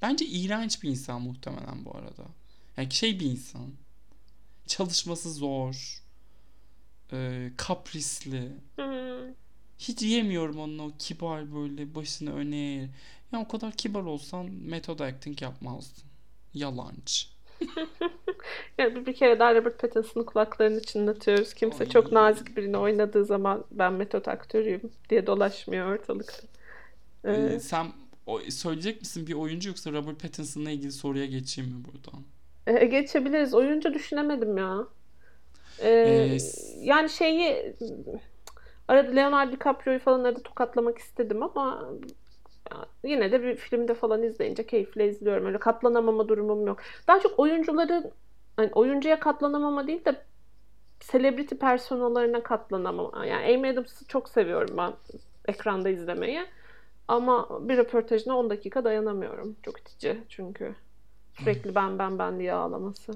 [0.02, 2.22] Bence iğrenç bir insan muhtemelen bu arada.
[2.76, 3.62] Yani şey bir insan.
[4.66, 6.02] Çalışması zor.
[7.12, 8.52] e, kaprisli.
[8.76, 9.34] Hmm.
[9.78, 12.88] Hiç yemiyorum onun o kibar böyle başını öne eğer.
[13.32, 16.04] Ya o kadar kibar olsan method acting yapmazdın.
[16.54, 17.26] Yalancı.
[18.78, 21.54] Yani bir, kere daha Robert Pattinson'ın kulaklarını çınlatıyoruz.
[21.54, 21.90] Kimse Ay.
[21.90, 26.46] çok nazik birini oynadığı zaman ben metot aktörüyüm diye dolaşmıyor ortalıkta.
[27.24, 27.92] Ee, Ee, sen
[28.26, 32.24] o, söyleyecek misin bir oyuncu yoksa Robert Pattinson'la ilgili soruya geçeyim mi buradan?
[32.66, 33.54] E, geçebiliriz.
[33.54, 34.86] Oyuncu düşünemedim ya.
[36.04, 36.38] Ee, Ee,
[36.80, 37.76] yani şeyi
[38.88, 41.88] arada Leonardo DiCaprio'yu falan arada tokatlamak istedim ama
[43.04, 45.46] yine de bir filmde falan izleyince keyifle izliyorum.
[45.46, 46.80] Öyle katlanamama durumum yok.
[47.08, 48.12] Daha çok oyuncuların
[48.56, 50.24] hani oyuncuya katlanamama değil de
[51.00, 53.26] celebrity personalarına katlanamama.
[53.26, 54.92] Yani Amy Adams'ı çok seviyorum ben
[55.48, 56.40] ekranda izlemeyi.
[57.08, 59.56] Ama bir röportajına 10 dakika dayanamıyorum.
[59.62, 60.76] Çok itici çünkü.
[61.38, 63.12] Sürekli ben ben ben diye ağlaması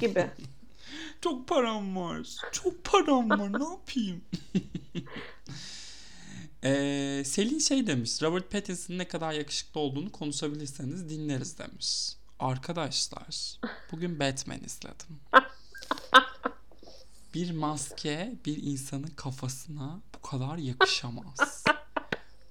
[0.00, 0.30] gibi.
[1.20, 2.28] Çok param var.
[2.52, 3.60] Çok param var.
[3.60, 4.24] ne yapayım?
[6.64, 8.22] Ee, Selin şey demiş.
[8.22, 12.12] Robert Pattinson'ın ne kadar yakışıklı olduğunu konuşabilirseniz dinleriz demiş.
[12.38, 13.60] Arkadaşlar
[13.92, 15.20] bugün Batman izledim.
[17.34, 21.64] Bir maske bir insanın kafasına bu kadar yakışamaz.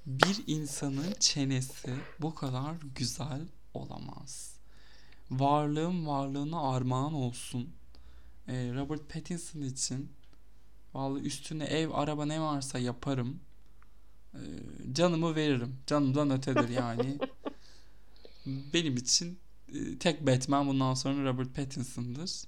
[0.05, 3.41] Bir insanın çenesi bu kadar güzel
[3.73, 4.55] olamaz.
[5.32, 7.69] Varlığım varlığına armağan olsun.
[8.47, 10.11] Ee, Robert Pattinson için
[10.93, 13.39] vallahi üstüne ev, araba ne varsa yaparım.
[14.34, 14.38] Ee,
[14.93, 15.77] canımı veririm.
[15.88, 17.17] Canımdan ötedir yani.
[18.73, 19.39] Benim için
[19.73, 22.43] e, tek Batman bundan sonra Robert Pattinson'dır.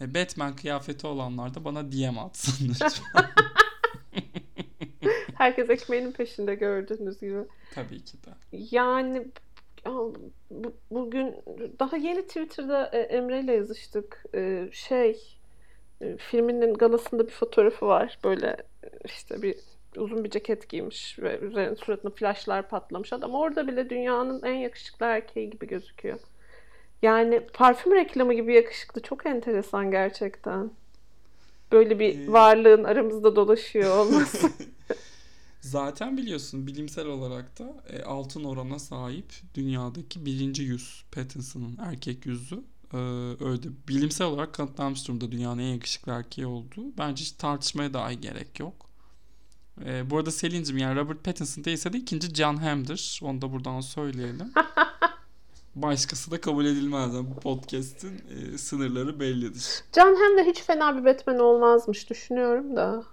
[0.00, 3.24] E, Batman kıyafeti olanlar da bana DM atsın lütfen.
[5.34, 7.38] Herkes ekmeğinin peşinde gördüğünüz gibi.
[7.74, 8.30] Tabii ki de.
[8.70, 9.26] Yani
[10.90, 11.34] bugün
[11.78, 14.24] daha yeni Twitter'da e, Emre ile yazıştık.
[14.34, 15.20] E, Şey
[16.00, 18.18] e, filminin galasında bir fotoğrafı var.
[18.24, 18.56] Böyle
[19.04, 19.56] işte bir
[19.96, 23.34] uzun bir ceket giymiş ve üzerine suratına flaşlar patlamış adam.
[23.34, 26.18] Orada bile dünyanın en yakışıklı erkeği gibi gözüküyor.
[27.02, 29.02] Yani parfüm reklamı gibi yakışıklı.
[29.02, 30.70] Çok enteresan gerçekten.
[31.72, 34.48] Böyle bir Ee, varlığın aramızda dolaşıyor olması.
[35.60, 42.64] Zaten biliyorsun bilimsel olarak da e, altın orana sahip dünyadaki birinci yüz Pattinson'ın erkek yüzü.
[42.92, 42.96] E,
[43.40, 46.98] öyle bilimsel olarak kanıtlanmış durumda dünyanın en yakışıklı erkeği olduğu.
[46.98, 48.88] Bence hiç tartışmaya dahi gerek yok.
[49.84, 53.20] E, bu arada Selin'cim yani Robert Pattinson değilse de ikinci John Hamm'dir.
[53.22, 54.52] Onu da buradan söyleyelim.
[55.74, 57.14] Başkası da kabul edilmez.
[57.14, 59.84] Yani bu podcast'in e, sınırları bellidir.
[59.92, 63.04] Can hem de hiç fena bir Batman olmazmış düşünüyorum da.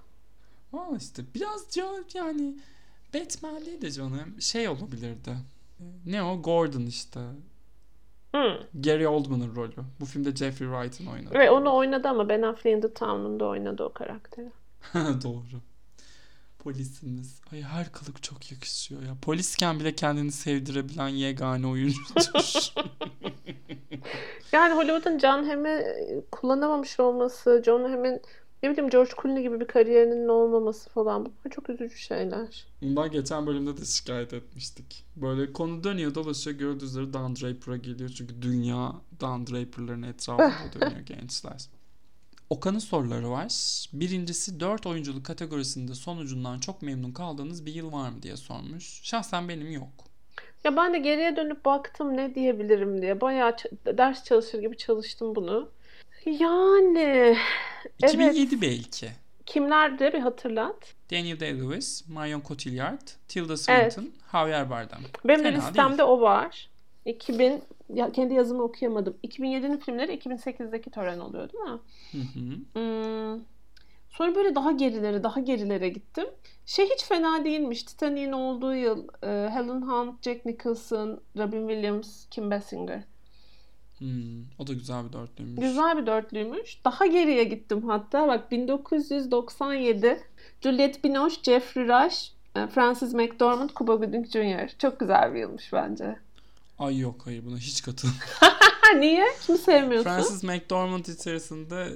[0.75, 2.55] Aa işte biraz can yani
[3.13, 5.37] Batman değil de canım şey olabilirdi.
[6.05, 6.41] Ne o?
[6.41, 7.19] Gordon işte.
[8.35, 8.59] Hı.
[8.73, 9.75] Gary Oldman'ın rolü.
[9.99, 11.33] Bu filmde Jeffrey Wright'ın oynadı.
[11.33, 14.51] Ve onu oynadı ama Ben Affleck'in The Town'unda oynadı o karakteri.
[15.23, 15.61] Doğru.
[16.59, 17.41] Polisimiz.
[17.51, 19.15] Ay her kılık çok yakışıyor ya.
[19.21, 22.73] Polisken bile kendini sevdirebilen yegane oyuncudur.
[24.51, 25.83] Yani Hollywood'un John Hamm'i
[26.31, 28.21] kullanamamış olması, John Hamm'in
[28.65, 32.67] ne bileyim George Clooney gibi bir kariyerinin olmaması falan bunlar çok üzücü şeyler.
[32.81, 35.05] Bundan geçen bölümde de şikayet etmiştik.
[35.15, 38.09] Böyle konu dönüyor dolaşıyor gördüğünüz üzere Don Draper'a geliyor.
[38.09, 41.65] Çünkü dünya Don Draper'ların etrafında dönüyor gençler.
[42.49, 43.47] Okan'ın soruları var.
[43.93, 48.99] Birincisi 4 oyunculuk kategorisinde sonucundan çok memnun kaldığınız bir yıl var mı diye sormuş.
[49.03, 49.89] Şahsen benim yok.
[50.63, 53.21] Ya ben de geriye dönüp baktım ne diyebilirim diye.
[53.21, 53.55] Bayağı
[53.85, 55.69] ders çalışır gibi çalıştım bunu.
[56.25, 57.37] Yani
[58.03, 59.09] 2007 belki.
[59.45, 60.95] kimlerdi bir hatırlat.
[61.11, 64.99] Daniel Day-Lewis, Marion Cotillard, Tilda Swinton, Javier Bardem.
[65.25, 66.09] Benim de listemde değil.
[66.09, 66.69] o var.
[67.05, 67.63] 2000
[67.93, 69.17] ya kendi yazımı okuyamadım.
[69.23, 71.79] 2007'nin filmleri 2008'deki tören oluyor değil mi?
[72.11, 72.79] Hı hı.
[72.79, 73.41] Hmm.
[74.09, 76.27] Sonra böyle daha gerilere, daha gerilere gittim.
[76.65, 77.83] Şey hiç fena değilmiş.
[77.83, 83.03] Titanic'in olduğu yıl e, Helen Hunt, Jack Nicholson, Robin Williams, Kim Basinger.
[83.99, 85.59] Hmm, o da güzel bir dörtlüymüş.
[85.59, 86.85] Güzel bir dörtlüymüş.
[86.85, 88.27] Daha geriye gittim hatta.
[88.27, 90.19] Bak 1997
[90.61, 94.69] Juliette Binoche, Jeffrey Rush, e, Francis McDormand, Cuba Gooding Jr.
[94.79, 96.15] Çok güzel bir yılmış bence.
[96.79, 97.87] Ay yok hayır buna hiç.
[98.39, 99.25] Ha niye?
[99.45, 100.09] Kimi sevmiyorsun?
[100.09, 101.87] Francis McDormand içerisinde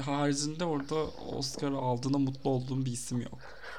[0.00, 0.94] haricinde orada
[1.36, 3.38] Oscar aldığına mutlu olduğum bir isim yok.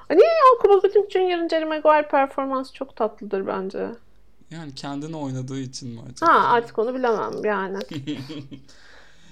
[0.09, 0.17] Ya
[0.61, 3.89] Cuba Gooding Jr.'ın Jerry Maguire performansı çok tatlıdır bence.
[4.52, 6.34] Yani kendini oynadığı için mi acaba?
[6.34, 7.78] Ha artık onu bilemem yani.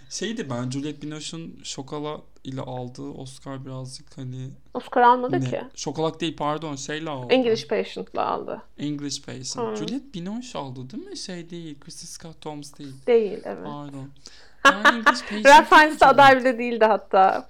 [0.09, 5.49] Şeydi ben Juliette Binoche'un Şokala ile aldığı Oscar birazcık hani Oscar almadı ne?
[5.49, 5.61] ki.
[5.75, 7.33] Şokolak değil pardon şeyle aldı.
[7.33, 8.61] English Patient'la aldı.
[8.77, 9.57] English Patient.
[9.57, 9.75] Hı.
[9.75, 11.17] Juliette Binoche aldı değil mi?
[11.17, 11.79] Şey değil.
[11.79, 12.93] Christy Scott Thomas değil.
[13.07, 13.63] Değil evet.
[13.65, 14.09] Pardon.
[14.65, 15.45] Yani English Patient.
[15.45, 17.49] Ralph Fiennes aday bile değildi hatta.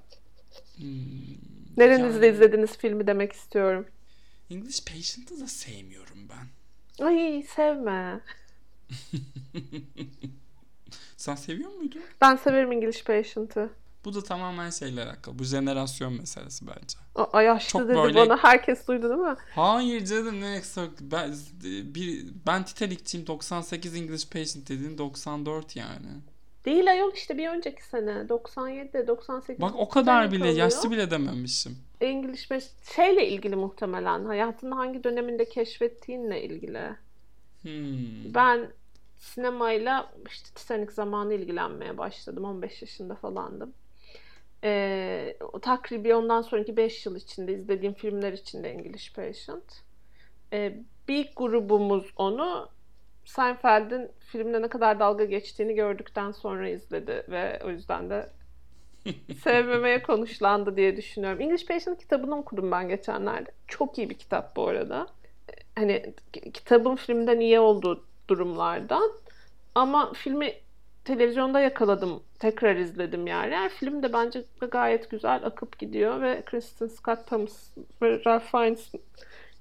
[0.77, 0.87] Hmm,
[1.77, 3.85] Nerenizde Yani- izlediniz filmi demek istiyorum.
[4.51, 6.16] English Patient'ı da sevmiyorum.
[7.01, 8.19] Ay sevme.
[11.17, 12.01] Sen seviyor muydun?
[12.21, 13.69] Ben severim English Patient'ı.
[14.05, 15.39] Bu da tamamen şeyle alakalı.
[15.39, 16.97] Bu jenerasyon meselesi bence.
[17.33, 18.37] Ay yaşlı Çok dedi böyle- bana.
[18.43, 19.35] Herkes duydu değil mi?
[19.55, 20.61] Hayır canım ne
[21.01, 21.35] ben,
[21.95, 26.07] bir, ben Titanic'ciyim 98 English Patient dediğin 94 yani.
[26.67, 28.29] Değil ayol işte bir önceki sene.
[28.29, 29.61] 97, 98.
[29.61, 30.55] Bak o kadar bile oluyor.
[30.55, 31.77] yaşlı bile dememişim.
[32.01, 34.25] Patient şeyle ilgili muhtemelen.
[34.25, 36.81] Hayatında hangi döneminde keşfettiğinle ilgili.
[37.61, 38.33] Hmm.
[38.33, 38.67] Ben
[39.17, 42.43] sinemayla işte Titanic zamanı ilgilenmeye başladım.
[42.43, 43.73] 15 yaşında falandım.
[44.63, 49.81] Ee, takribi ondan sonraki 5 yıl içinde izlediğim filmler içinde English Patient.
[50.53, 52.69] Ee, bir grubumuz onu
[53.27, 58.29] Seinfeld'in filmde ne kadar dalga geçtiğini gördükten sonra izledi ve o yüzden de
[59.43, 61.41] sevmemeye konuşlandı diye düşünüyorum.
[61.41, 63.51] English Patient kitabını okudum ben geçenlerde.
[63.67, 65.07] Çok iyi bir kitap bu arada.
[65.75, 69.11] Hani ki- kitabın filmden iyi olduğu durumlardan.
[69.75, 70.53] Ama filmi
[71.05, 72.23] televizyonda yakaladım.
[72.39, 73.53] Tekrar izledim yani.
[73.53, 78.91] Yani film de bence gayet güzel akıp gidiyor ve Kristen Scott Thomas ve Ralph Fiennes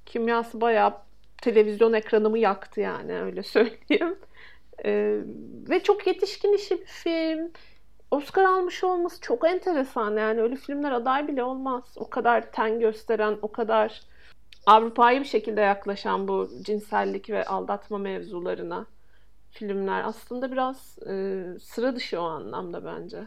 [0.06, 1.05] kimyası bayağı
[1.42, 4.16] televizyon ekranımı yaktı yani öyle söyleyeyim.
[4.84, 5.20] Ee,
[5.68, 7.52] ve çok yetişkin işi bir film.
[8.10, 11.84] Oscar almış olması çok enteresan yani öyle filmler aday bile olmaz.
[11.96, 14.02] O kadar ten gösteren, o kadar
[14.66, 18.86] Avrupa'yı bir şekilde yaklaşan bu cinsellik ve aldatma mevzularına
[19.50, 23.26] filmler aslında biraz e, sıra dışı o anlamda bence.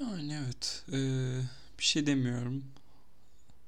[0.00, 1.40] Yani evet ee,
[1.78, 2.64] bir şey demiyorum.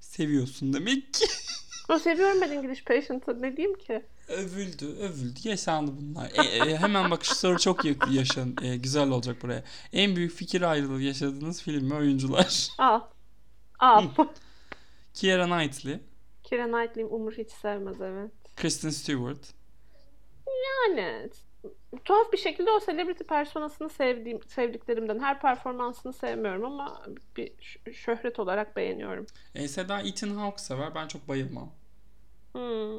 [0.00, 1.26] Seviyorsun demek ki.
[1.88, 4.02] O seviyorum ben English Patient'ı ne diyeyim ki?
[4.28, 6.30] övüldü övüldü yaşandı bunlar.
[6.34, 9.64] E, e, hemen bak şu soru çok yakın yaşan e, güzel olacak buraya.
[9.92, 12.68] En büyük fikir ayrılığı yaşadığınız film ve oyuncular.
[12.78, 13.00] Al.
[13.78, 14.04] Al.
[15.14, 15.98] Keira Knightley,
[16.42, 18.30] Keira Knightley Umur hiç sevmez evet.
[18.56, 19.54] Kristen Stewart.
[20.46, 21.30] Yani
[22.04, 27.02] tuhaf bir şekilde o celebrity personasını sevdiğim, sevdiklerimden her performansını sevmiyorum ama
[27.36, 27.52] bir
[27.92, 29.26] şöhret olarak beğeniyorum.
[29.54, 30.94] E, Seda Ethan Hawke sever.
[30.94, 31.72] Ben çok bayılmam.
[32.52, 32.96] Hmm.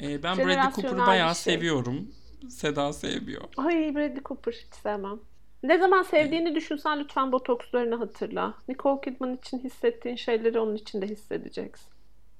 [0.00, 1.54] E, ben Bradley Cooper'ı bayağı şey.
[1.54, 2.10] seviyorum.
[2.50, 3.44] Seda sevmiyor.
[3.56, 5.18] Ay Bradley Cooper hiç sevmem.
[5.62, 8.54] Ne zaman sevdiğini düşünsen lütfen botokslarını hatırla.
[8.68, 11.88] Nicole Kidman için hissettiğin şeyleri onun için de hissedeceksin.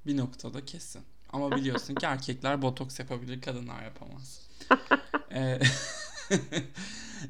[0.06, 1.02] Bir noktada kesin.
[1.32, 4.48] Ama biliyorsun ki erkekler botoks yapabilir, kadınlar yapamaz.
[5.30, 5.40] E,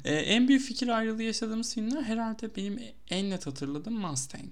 [0.05, 2.79] e, en büyük fikir ayrılığı yaşadığımız filmler herhalde benim
[3.09, 4.51] en net hatırladığım Mustang.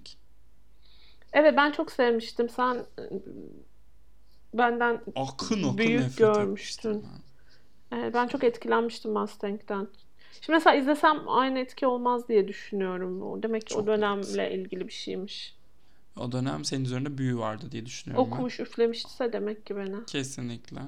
[1.33, 2.49] Evet ben çok sevmiştim.
[2.49, 3.03] Sen e,
[4.53, 7.05] benden Akın akın Büyük görmüştün.
[7.91, 7.97] ben.
[7.97, 9.87] e, ben çok etkilenmiştim Mustang'den.
[10.41, 13.21] Şimdi mesela izlesem aynı etki olmaz diye düşünüyorum.
[13.21, 15.56] O demek ki o Çok dönemle ilgili bir şeymiş.
[16.20, 18.32] O dönem senin üzerinde büyü vardı diye düşünüyorum ben.
[18.36, 20.05] Okumuş üflemişse demek ki beni.
[20.05, 20.82] Kesinlikle.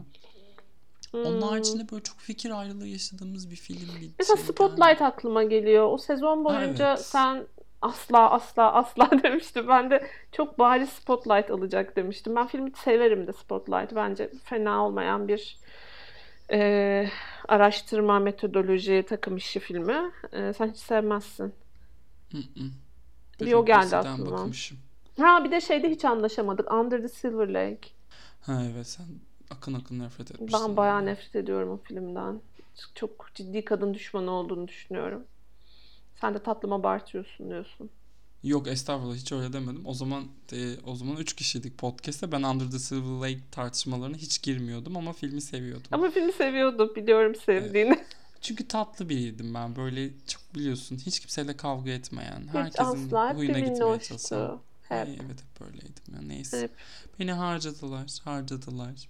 [1.11, 1.25] Hmm.
[1.25, 5.91] Onun haricinde böyle çok fikir ayrılığı yaşadığımız bir film bir Mesela şey Spotlight aklıma geliyor.
[5.91, 7.05] O sezon boyunca Evet.
[7.05, 7.45] sen
[7.81, 9.67] asla asla asla demiştin.
[9.67, 12.35] Ben de çok bariz Spotlight alacak demiştim.
[12.35, 13.95] Ben filmi severim de Spotlight.
[13.95, 15.57] Bence fena olmayan bir
[16.51, 17.09] e,
[17.47, 20.11] araştırma metodoloji takım işi filmi.
[20.31, 21.53] E, sen hiç sevmezsin.
[22.31, 22.63] Hı hı.
[23.41, 24.31] Bir o geldi aklıma.
[24.31, 24.77] bakmışım.
[25.19, 26.71] Ha bir de şeyde hiç anlaşamadık.
[26.73, 27.89] Under the Silver Lake.
[28.41, 29.05] Ha evet sen
[29.49, 30.67] akın akın nefret etmişsin.
[30.67, 32.41] Ben bayağı nefret ediyorum o filmden.
[32.95, 35.23] Çok ciddi kadın düşmanı olduğunu düşünüyorum.
[36.21, 37.89] Sen de tatlım abartıyorsun diyorsun.
[38.43, 39.81] Yok estağfurullah hiç öyle demedim.
[39.85, 42.31] O zaman e, o zaman 3 kişiydik podcast'te.
[42.31, 45.87] Ben Under the Silver Lake tartışmalarına hiç girmiyordum ama filmi seviyordum.
[45.91, 46.95] Ama filmi seviyordum.
[46.95, 48.05] Biliyorum sevdiğini.
[48.41, 49.75] Çünkü tatlı biriydim ben.
[49.75, 53.35] Böyle çok biliyorsun hiç kimseyle kavga etmeyen, Hiç herkesin asla.
[53.35, 54.59] Huyuna gitmeye çalışan.
[54.89, 55.07] Hep.
[55.07, 56.21] Ay, evet hep böyleydim ya.
[56.21, 56.61] Neyse.
[56.61, 56.71] Hep.
[57.19, 59.09] Beni harcadılar, harcadılar.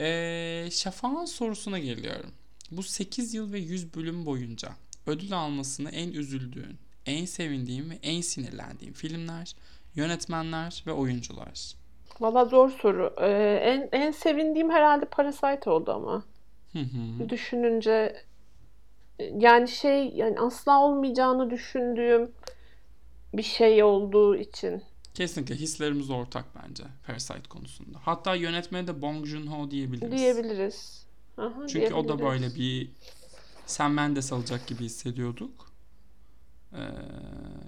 [0.00, 2.30] Ee, Şafak'ın sorusuna geliyorum.
[2.70, 4.68] Bu 8 yıl ve 100 bölüm boyunca
[5.06, 9.54] ödül almasını en üzüldüğün, en sevindiğin ve en sinirlendiğin filmler,
[9.94, 11.74] yönetmenler ve oyuncular.
[12.20, 13.14] Valla zor soru.
[13.20, 16.24] Ee, en, en sevindiğim herhalde Parasite oldu ama.
[16.72, 17.28] Hı hı.
[17.28, 18.24] Düşününce
[19.38, 22.30] yani şey yani asla olmayacağını düşündüğüm
[23.34, 24.82] bir şey olduğu için.
[25.14, 27.98] Kesinlikle hislerimiz ortak bence Parasite konusunda.
[28.02, 30.12] Hatta yönetmeni de Bong Joon-ho diyebiliriz.
[30.12, 31.06] Diyebiliriz.
[31.38, 32.42] Aha, Çünkü o da diyebiliriz.
[32.42, 32.90] böyle bir
[33.66, 35.72] Sam Mendes alacak gibi hissediyorduk.
[36.72, 36.78] Ee,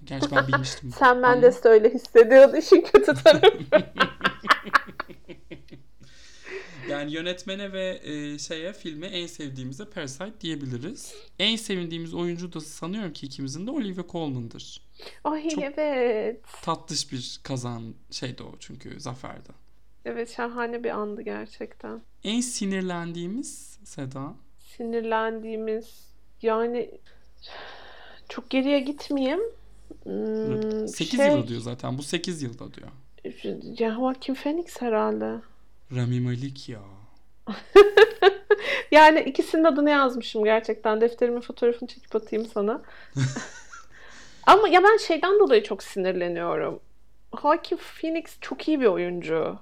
[0.04, 0.92] gerçi ben bilmiştim.
[0.98, 3.58] Sen ama- Mendes de öyle hissediyordu işin kötü tarafı.
[6.94, 11.14] Yani yönetmene ve e, şeye filme en sevdiğimize Parasite diyebiliriz.
[11.38, 14.80] En sevindiğimiz oyuncu da sanıyorum ki ikimizin de Olivia Colman'dır.
[15.24, 16.40] Ay Çok- evet.
[16.62, 19.48] Tatlış bir kazan şeydi o çünkü zaferdi.
[20.04, 22.02] Evet şahane bir andı gerçekten.
[22.24, 24.34] En sinirlendiğimiz Seda.
[24.76, 26.08] Sinirlendiğimiz
[26.42, 26.90] yani
[28.28, 29.40] çok geriye gitmeyeyim.
[30.02, 31.98] Hmm, 8 şey, yılı diyor zaten.
[31.98, 32.88] Bu 8 yılda diyor.
[33.78, 35.40] Ya Joaquin Phoenix herhalde.
[35.96, 36.80] Rami Malik ya.
[38.94, 41.00] Yani ikisinin adını yazmışım gerçekten.
[41.00, 42.82] Defterimin fotoğrafını çekip atayım sana.
[44.46, 46.80] Ama ya ben şeyden dolayı çok sinirleniyorum.
[47.42, 49.58] Joaquin Phoenix çok iyi bir oyuncu.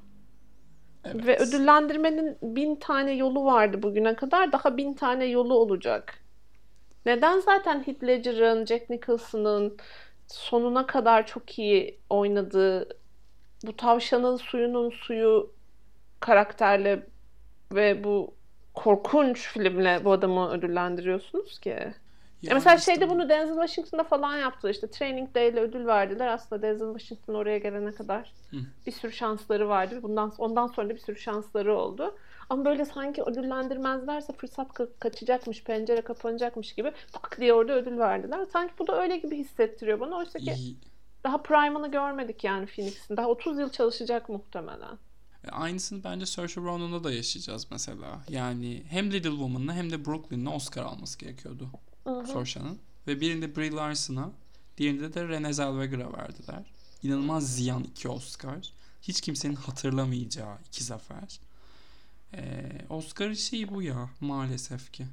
[1.05, 1.27] Evet.
[1.27, 4.53] Ve ödüllendirmenin bin tane yolu vardı bugüne kadar.
[4.53, 6.15] Daha bin tane yolu olacak.
[7.07, 9.77] Neden zaten Heath Ledger'ın, Jack Nicholson'ın
[10.27, 12.89] sonuna kadar çok iyi oynadığı
[13.67, 15.53] bu tavşanın suyunun suyu
[16.23, 17.07] karakterle
[17.73, 18.35] ve bu
[18.75, 21.95] korkunç filmle bu adamı ödüllendiriyorsunuz ki?
[22.43, 26.27] Ya mesela işte şeyde bunu Denzel Washington'da falan yaptı işte Training Day ile ödül verdiler.
[26.27, 28.57] Aslında Denzel Washington oraya gelene kadar Hı.
[28.87, 30.03] bir sürü şansları vardı.
[30.03, 32.17] Bundan ondan sonra da bir sürü şansları oldu.
[32.51, 38.45] Ama böyle sanki ödüllendirmezlerse fırsat ka- kaçacakmış, pencere kapanacakmış gibi tak diye orada ödül verdiler.
[38.53, 40.17] Sanki bu da öyle gibi hissettiriyor bana.
[40.17, 40.55] Oysa ki
[41.25, 43.17] daha prime'ını görmedik yani Phoenix'in.
[43.17, 44.99] Daha 30 yıl çalışacak muhtemelen.
[45.45, 48.25] E, Aynısını bence Saoirse Ronan'da da yaşayacağız mesela.
[48.29, 51.71] Yani hem Little Woman'la hem de Brooklyn'le Oscar alması gerekiyordu.
[52.27, 52.79] Saoirse'nin.
[53.07, 54.31] Ve birinde Brie Larson'a,
[54.79, 56.63] diğerinde de Renée Zellweger'a verdiler.
[57.03, 58.73] İnanılmaz ziyan iki Oscar.
[59.03, 61.41] Hiç kimsenin hatırlamayacağı iki zafer.
[62.35, 65.07] Ee, Oscar'ın şeyi bu ya maalesef ki.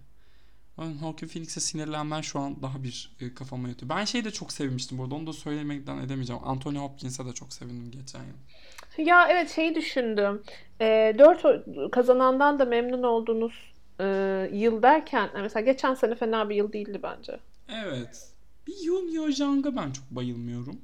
[0.80, 3.90] Ben Joaquin Phoenix'e sinirlenmen şu an daha bir e, kafama yatıyor.
[3.90, 5.16] Ben şeyi de çok sevmiştim bu arada.
[5.16, 6.42] Onu da söylemekten edemeyeceğim.
[6.46, 9.06] Anthony Hopkins'e de çok sevindim geçen yıl.
[9.08, 10.42] Ya evet şeyi düşündüm.
[10.82, 13.54] E, 4 kazanandan da memnun olduğunuz
[14.00, 14.06] e,
[14.54, 17.40] yıl derken mesela geçen sene fena bir yıl değildi bence.
[17.86, 18.28] Evet.
[18.68, 20.82] Bir Yoon Yo Jang'a ben çok bayılmıyorum.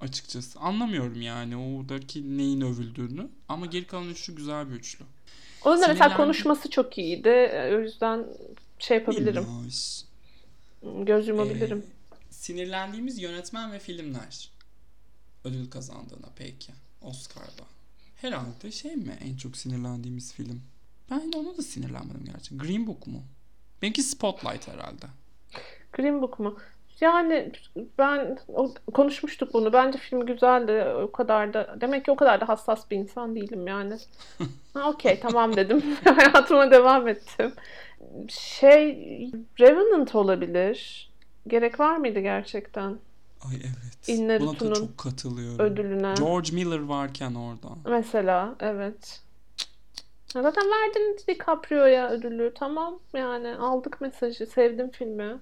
[0.00, 0.60] Açıkçası.
[0.60, 3.28] Anlamıyorum yani oradaki neyin övüldüğünü.
[3.48, 5.04] Ama geri kalan üçlü güzel bir üçlü.
[5.64, 7.28] Onun da mesela konuşması çok iyiydi.
[7.28, 8.24] E, O yüzden
[8.78, 9.44] şey yapabilirim.
[9.44, 10.02] Minnoş.
[10.82, 11.78] Göz yumabilirim.
[12.12, 14.50] Ee, sinirlendiğimiz yönetmen ve filmler.
[15.44, 16.72] Ödül kazandığına peki.
[17.02, 17.62] Oscar'da.
[18.16, 20.62] Herhalde şey mi en çok sinirlendiğimiz film?
[21.10, 22.56] Ben ona da sinirlenmedim gerçi.
[22.56, 23.22] Green Book mu?
[23.82, 25.06] Benimki Spotlight herhalde.
[25.92, 26.58] Green Book mu?
[27.00, 27.52] Yani
[27.98, 29.72] ben o, konuşmuştuk bunu.
[29.72, 30.84] Bence film güzeldi.
[31.02, 33.96] O kadar da demek ki o kadar da hassas bir insan değilim yani.
[34.74, 35.82] Ha, okey tamam dedim.
[36.04, 37.52] Hayatıma devam ettim.
[38.28, 38.94] Şey
[39.60, 41.10] Revenant olabilir.
[41.46, 42.98] Gerek var mıydı gerçekten
[43.48, 44.08] Ay evet.
[44.08, 45.64] Inarritu'nun Buna da çok katılıyorum.
[45.64, 46.14] ödülüne?
[46.18, 47.68] George Miller varken orada.
[47.90, 49.22] Mesela evet.
[50.32, 52.52] Zaten verdin DiCaprio'ya ödülü.
[52.54, 54.46] Tamam yani aldık mesajı.
[54.46, 55.38] Sevdim filmi.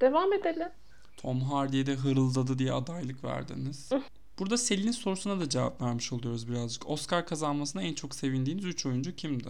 [0.00, 0.68] Devam edelim.
[1.16, 3.90] Tom Hardy'ye de hırıldadı diye adaylık verdiniz.
[4.38, 6.90] Burada Selin'in sorusuna da cevap vermiş oluyoruz birazcık.
[6.90, 9.48] Oscar kazanmasına en çok sevindiğiniz 3 oyuncu kimdi?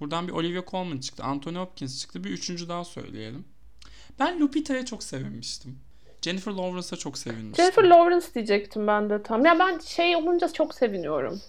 [0.00, 2.24] Buradan bir Olivia Colman çıktı, Anthony Hopkins çıktı.
[2.24, 3.44] Bir üçüncü daha söyleyelim.
[4.18, 5.78] Ben Lupita'ya çok sevinmiştim.
[6.22, 7.64] Jennifer Lawrence'a çok sevinmiştim.
[7.64, 9.44] Jennifer Lawrence diyecektim ben de tam.
[9.44, 11.40] Ya ben şey olunca çok seviniyorum.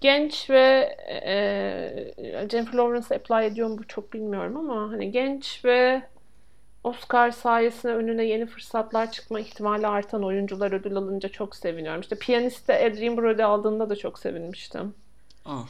[0.00, 6.02] Genç ve e, Jennifer Lawrence'a apply ediyor mu bu çok bilmiyorum ama hani genç ve
[6.84, 12.00] Oscar sayesinde önüne yeni fırsatlar çıkma ihtimali artan oyuncular ödül alınca çok seviniyorum.
[12.00, 14.94] İşte Piyanist'te Adrien Brody aldığında da çok sevinmiştim.
[15.44, 15.68] Ah.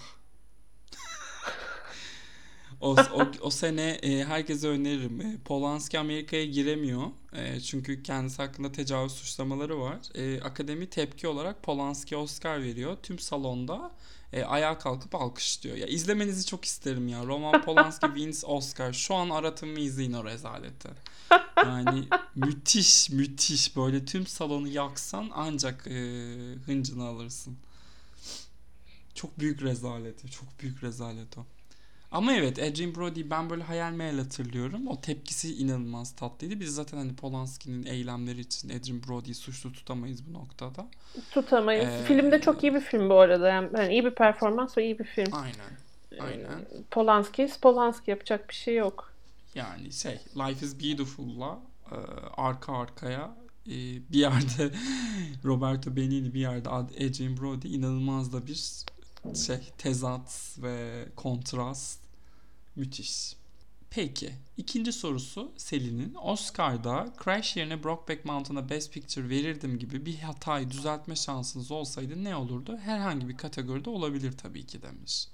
[2.81, 5.21] o, o, o sene e, herkese öneririm.
[5.21, 7.03] E, Polanski Amerika'ya giremiyor.
[7.33, 9.99] E, çünkü kendisi hakkında tecavüz suçlamaları var.
[10.15, 12.97] E, akademi tepki olarak Polanski Oscar veriyor.
[13.03, 13.91] Tüm salonda
[14.33, 15.77] e, ayağa kalkıp alkışlıyor.
[15.77, 17.27] Ya izlemenizi çok isterim ya.
[17.27, 18.93] Roman Polanski wins Oscar.
[18.93, 20.89] Şu an aratın ve izleyin o rezaleti.
[21.57, 26.01] Yani müthiş müthiş böyle tüm salonu yaksan ancak e,
[26.67, 27.57] hıncını alırsın.
[29.15, 30.31] Çok büyük rezaleti.
[30.31, 31.47] Çok büyük rezalet o.
[32.13, 34.87] Ama evet Adrien Brody ben böyle hayal meyal hatırlıyorum.
[34.89, 36.61] O tepkisi inanılmaz tatlıydı.
[36.61, 40.87] Biz zaten hani Polanski'nin eylemleri için Adrien Brody'yi suçlu tutamayız bu noktada.
[41.31, 41.85] Tutamayız.
[41.85, 43.49] Ee, Film de çok iyi bir film bu arada.
[43.49, 45.35] Yani, yani iyi bir performans ve iyi bir film.
[45.35, 45.71] Aynen.
[46.21, 46.67] Aynen.
[46.91, 49.13] Polanski, Polanski yapacak bir şey yok.
[49.55, 51.59] Yani şey Life is Beautiful'la
[51.93, 51.97] e,
[52.37, 53.35] arka arkaya
[53.67, 53.71] e,
[54.13, 54.71] bir yerde
[55.45, 58.85] Roberto Benigni bir yerde Ad- Adrien Brody inanılmaz da bir
[59.47, 62.01] şey tezat ve kontrast
[62.77, 63.37] müthiş.
[63.91, 70.71] Peki ikinci sorusu Selin'in Oscar'da Crash yerine Brokeback Mountain'a Best Picture verirdim gibi bir hatayı
[70.71, 72.77] düzeltme şansınız olsaydı ne olurdu?
[72.77, 75.29] Herhangi bir kategoride olabilir tabii ki demiş.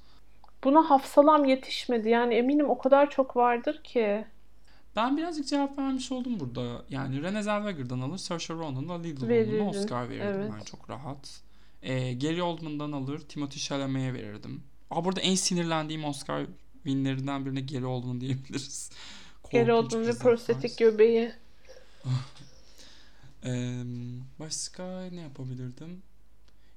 [0.64, 2.08] Buna hafsalam yetişmedi.
[2.08, 4.24] Yani eminim o kadar çok vardır ki.
[4.96, 6.82] Ben birazcık cevap vermiş oldum burada.
[6.90, 10.52] Yani Renée Zellweger'dan alır, Saoirse Verirdin, Woman'a Oscar verirdim evet.
[10.58, 11.40] ben çok rahat.
[11.82, 14.62] Ee, Gary Oldman'dan alır, Timothée Chalamet'e verirdim.
[14.90, 18.90] Aa, burada en sinirlendiğim Oscar winlerinden birine Gary Oldman diyebiliriz.
[19.52, 21.32] Oldum bir ve prostetik göbeği.
[23.44, 23.82] Ee,
[24.38, 26.02] başka ne yapabilirdim?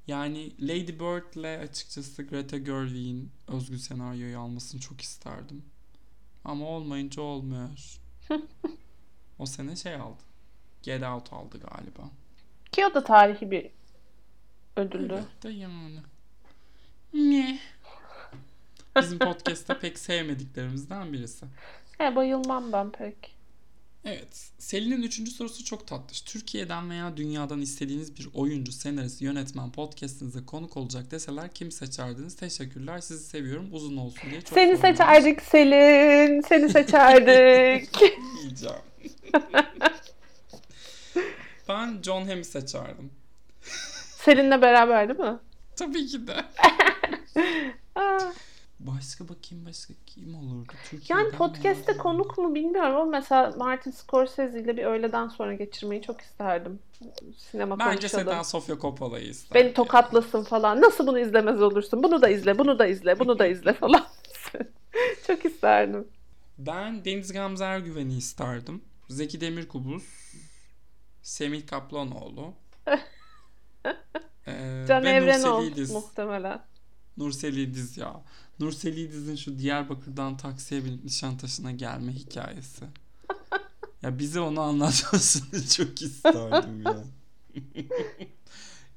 [0.07, 5.63] Yani Lady Bird'le açıkçası Greta Gerwig'in özgün senaryoyu almasını çok isterdim.
[6.45, 7.99] Ama olmayınca olmuyor.
[9.39, 10.23] o sene şey aldı.
[10.83, 12.09] Get Out aldı galiba.
[12.71, 13.69] Ki o da tarihi bir
[14.75, 15.13] ödüldü.
[15.13, 15.99] Evet de yani.
[17.13, 17.59] Ne?
[19.01, 21.45] Bizim podcast'ta pek sevmediklerimizden birisi.
[21.97, 23.39] He, bayılmam ben pek.
[24.05, 24.51] Evet.
[24.57, 26.21] Selin'in üçüncü sorusu çok tatlış.
[26.21, 32.35] Türkiye'den veya dünyadan istediğiniz bir oyuncu, senarist, yönetmen podcastinize konuk olacak deseler kim seçerdiniz?
[32.35, 32.99] Teşekkürler.
[32.99, 33.67] Sizi seviyorum.
[33.71, 34.97] Uzun olsun diye çok Seni sormuyoruz.
[34.97, 36.41] seçerdik Selin.
[36.41, 38.01] Seni seçerdik.
[38.43, 38.75] Yiyeceğim.
[41.67, 43.11] ben John Hamm'i seçerdim.
[44.23, 45.39] Selin'le beraber değil mi?
[45.75, 46.35] Tabii ki de.
[48.79, 50.73] Başka bakayım başka kim olurdu?
[50.89, 56.01] Türkiye'den yani podcast'te konuk mu bilmiyorum ama mesela Martin Scorsese ile bir öğleden sonra geçirmeyi
[56.01, 56.79] çok isterdim.
[57.37, 58.25] Sinema Bence konuşalım.
[58.25, 59.65] Seda Sofia Coppola'yı isterdim.
[59.65, 60.81] Beni tokatlasın falan.
[60.81, 62.03] Nasıl bunu izlemez olursun?
[62.03, 64.05] Bunu da izle, bunu da izle, bunu da izle falan.
[65.27, 66.07] çok isterdim.
[66.57, 68.81] Ben Deniz Gamze Ergüven'i isterdim.
[69.09, 70.03] Zeki Demirkubuz,
[71.21, 72.53] Semih Kaplanoğlu.
[74.47, 75.91] ee, Can Evrenol Nursel İdiz.
[75.91, 76.61] muhtemelen.
[77.17, 78.21] Nursel İdiz ya.
[78.59, 82.85] Nursel İdiz'in şu Diyarbakır'dan taksiye binip Nişantaşı'na gelme hikayesi.
[84.01, 87.03] ya bize onu anlatmasını çok isterdim ya.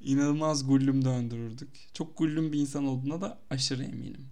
[0.01, 1.69] İnanılmaz gullüm döndürürdük.
[1.93, 4.29] Çok gullüm bir insan olduğuna da aşırı eminim.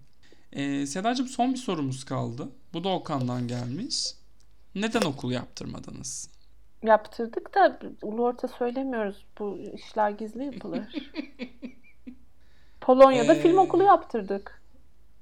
[0.52, 2.48] Ee, Sedacığım son bir sorumuz kaldı.
[2.72, 4.14] Bu da Okan'dan gelmiş.
[4.74, 6.28] Neden okul yaptırmadınız?
[6.82, 9.24] Yaptırdık da ulu orta söylemiyoruz.
[9.38, 10.82] Bu işler gizli yapılır.
[12.80, 14.62] Polonya'da Ee, film okulu yaptırdık.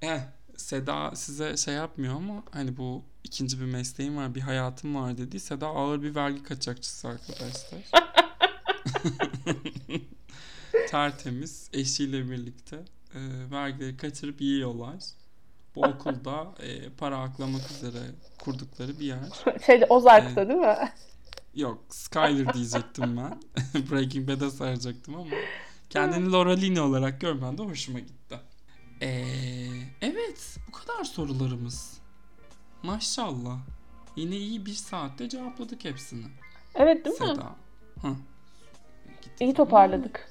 [0.03, 0.21] Eh,
[0.57, 5.41] Seda size şey yapmıyor ama hani bu ikinci bir mesleğim var, bir hayatım var dedi.
[5.41, 7.81] Seda ağır bir vergi kaçakçısı arkadaşlar.
[10.91, 12.77] Tertemiz eşiyle birlikte
[13.15, 14.95] e, vergileri kaçırıp yiyorlar.
[15.77, 17.99] Bu okulda e, para aklamak üzere
[18.39, 19.19] kurdukları bir yer.
[19.67, 20.93] Şeyde Ozark'ta değil mi?
[21.55, 23.41] Yok Skyler diyecektim ben.
[23.91, 25.27] Breaking Bad'e saracaktım ama
[25.91, 28.37] kendini Laura Linney olarak görmen de hoşuma gitti.
[29.03, 29.25] Ee,
[30.03, 31.99] evet bu kadar sorularımız.
[32.83, 33.59] Maşallah.
[34.17, 36.25] Yine iyi bir saatte cevapladık hepsini.
[36.75, 37.27] Evet değil mi?
[37.27, 37.57] Seda.
[38.03, 38.15] Hah.
[39.41, 40.29] İyi toparladık.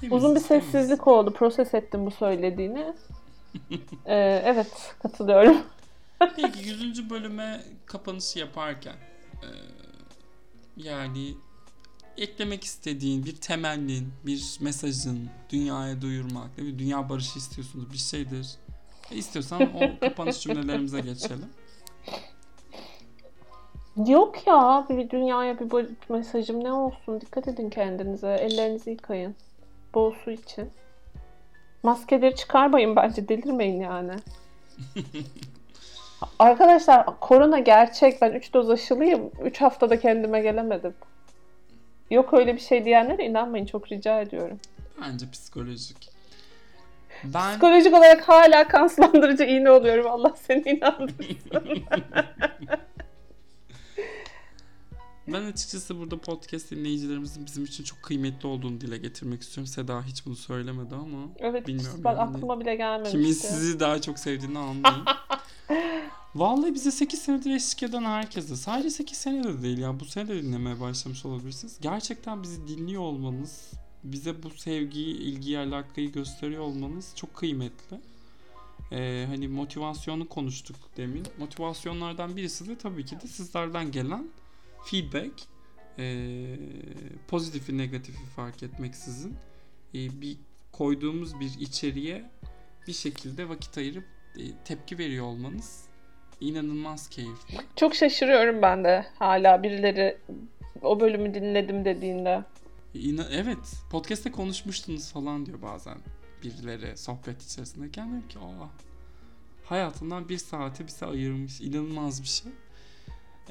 [0.00, 0.64] Temiz, Uzun bir temiz.
[0.64, 1.32] sessizlik oldu.
[1.32, 2.94] Proses ettim bu söylediğini.
[4.06, 5.56] Ee, evet katılıyorum.
[6.36, 7.10] Peki 100.
[7.10, 8.96] bölüme kapanışı yaparken
[9.42, 9.48] e,
[10.84, 11.34] yani
[12.16, 16.78] eklemek istediğin bir temennin, bir mesajın dünyaya duyurmak, mi?
[16.78, 18.56] Dünya barışı istiyorsunuz bir şeydir.
[19.10, 21.48] E, istiyorsan o kapanış cümlelerimize geçelim.
[24.06, 27.20] Yok ya bir dünyaya bir mesajım ne olsun.
[27.20, 28.34] Dikkat edin kendinize.
[28.34, 29.34] Ellerinizi yıkayın.
[29.94, 30.70] Bol su için.
[31.82, 33.28] Maskeleri çıkarmayın bence.
[33.28, 34.12] Delirmeyin yani.
[36.38, 38.22] Arkadaşlar korona gerçek.
[38.22, 39.30] Ben 3 doz aşılıyım.
[39.44, 40.94] 3 haftada kendime gelemedim.
[42.10, 43.66] Yok öyle bir şey diyenlere inanmayın.
[43.66, 44.60] Çok rica ediyorum.
[45.02, 46.10] Bence psikolojik.
[47.24, 50.06] Ben Psikolojik olarak hala kan sulandırıcı iğne oluyorum.
[50.10, 51.36] Allah seni inandırsın.
[55.32, 59.66] ben açıkçası burada podcast dinleyicilerimizin bizim için çok kıymetli olduğunu dile getirmek istiyorum.
[59.66, 62.30] Seda hiç bunu söylemedi ama evet Bilmiyorum bak yani.
[62.30, 63.18] aklıma bile gelmemişti.
[63.18, 65.04] Kimin sizi daha çok sevdiğini anlayın.
[66.34, 68.56] Vallahi bize 8 senedir eşlik eden herkese.
[68.56, 70.00] Sadece 8 sene de değil ya.
[70.00, 71.78] Bu sene de dinlemeye başlamış olabilirsiniz.
[71.80, 73.70] Gerçekten bizi dinliyor olmanız,
[74.04, 78.00] bize bu sevgiyi, ilgiyi, alakayı gösteriyor olmanız çok kıymetli.
[78.92, 81.26] Ee, hani motivasyonu konuştuk demin.
[81.38, 84.26] Motivasyonlardan birisi de tabii ki de sizlerden gelen
[84.84, 85.32] feedback.
[85.98, 86.56] Ee,
[87.28, 89.36] pozitifi negatifi fark etmeksizin
[89.94, 90.36] ee, bir
[90.72, 92.30] koyduğumuz bir içeriğe
[92.86, 94.04] bir şekilde vakit ayırıp
[94.38, 95.84] e, tepki veriyor olmanız
[96.40, 97.58] inanılmaz keyifli.
[97.76, 100.18] Çok şaşırıyorum ben de hala birileri
[100.82, 102.44] o bölümü dinledim dediğinde.
[102.94, 105.98] İna- evet podcast'te konuşmuştunuz falan diyor bazen
[106.42, 108.68] birileri sohbet içerisindeyken diyorum ki aa
[109.64, 112.52] hayatından bir saate bize ayırmış inanılmaz bir şey.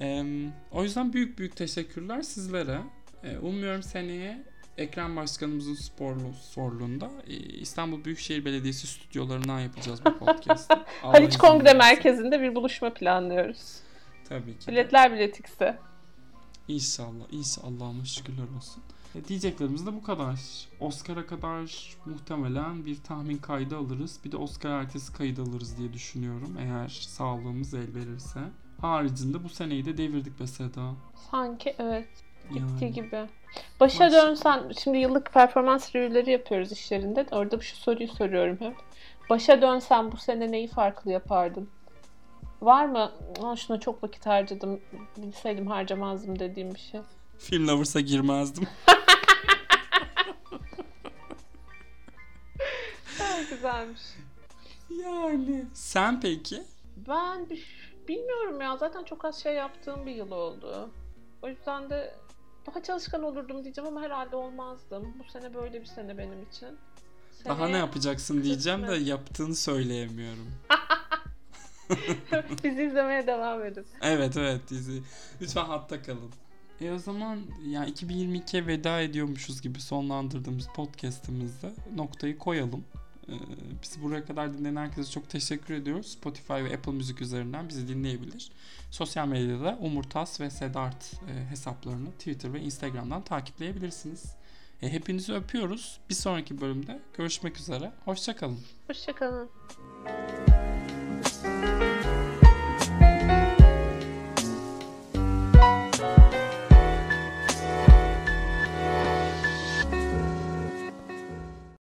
[0.02, 0.24] Ee,
[0.72, 2.80] o yüzden büyük büyük teşekkürler sizlere.
[3.24, 4.44] Ee, umuyorum seneye
[4.80, 10.74] Ekrem Başkanımızın sporlu sorluğunda e, İstanbul Büyükşehir Belediyesi stüdyolarından yapacağız bu podcast'ı.
[11.02, 11.74] Haliç Kongre.
[11.74, 13.80] Merkezi'nde bir buluşma planlıyoruz.
[14.30, 14.68] Tabii ki.
[14.68, 15.80] Biletler biletikse.
[16.68, 17.26] İnşallah.
[17.32, 17.68] İnşallah.
[17.68, 18.84] Allah'ıma şükürler olsun.
[19.16, 20.40] E, diyeceklerimiz de bu kadar.
[20.80, 24.20] Oscar'a kadar muhtemelen bir tahmin kaydı alırız.
[24.26, 26.58] Bir de Oscar ertesi kaydı alırız diye düşünüyorum.
[26.60, 28.40] Eğer sağlığımız el verirse.
[28.82, 30.92] Haricinde bu seneyi de devirdik be Seda.
[31.32, 32.08] Sanki evet.
[32.50, 32.94] Bitti Yani.
[32.94, 33.26] gibi.
[33.80, 37.26] Başa Baş- dönsen, şimdi yıllık performans review'leri yapıyoruz işlerinde.
[37.32, 38.76] Orada şu soruyu soruyorum hep.
[39.30, 41.70] Başa dönsen bu sene neyi farklı yapardın?
[42.62, 43.12] Var mı?
[43.44, 44.80] "Aa, şuna çok vakit harcadım.
[45.18, 47.02] Bilseydim harcamazdım dediğim bir şey.
[47.40, 48.68] Film Lovers'a girmezdim.
[53.50, 54.02] Güzelmiş.
[55.04, 55.66] yani.
[55.74, 56.64] Sen peki?
[57.08, 58.78] Ben bir- bilmiyorum ya.
[58.78, 60.90] Zaten çok az şey yaptığım bir yıl oldu.
[61.42, 62.16] O yüzden de
[62.68, 65.14] daha çalışkan olurdum diyeceğim ama herhalde olmazdım.
[65.20, 66.78] Bu sene böyle bir sene benim için.
[67.46, 69.08] Daha Seneye- ne yapacaksın diyeceğim de kısmet.
[69.08, 70.52] yaptığını söyleyemiyorum.
[72.64, 73.86] Bizi izlemeye devam edin.
[74.02, 75.02] Evet evet dizi.
[75.42, 76.32] Lütfen hatta kalın.
[76.82, 82.86] E o zaman yani 2022'ye veda ediyormuşuz gibi sonlandırdığımız podcast'ımızda noktayı koyalım.
[83.30, 86.08] Ee, bizi buraya kadar dinleyen herkese çok teşekkür ediyoruz.
[86.08, 88.52] Spotify ve Apple Müzik üzerinden bizi dinleyebilir.
[88.92, 94.36] Sosyal medyada Umurtas ve Sedart e, hesaplarını Twitter ve Instagram'dan takipleyebilirsiniz.
[94.82, 96.00] E, hepinizi öpüyoruz.
[96.10, 97.92] Bir sonraki bölümde görüşmek üzere.
[98.06, 98.60] Hoşçakalın.
[98.88, 99.50] Hoşçakalın.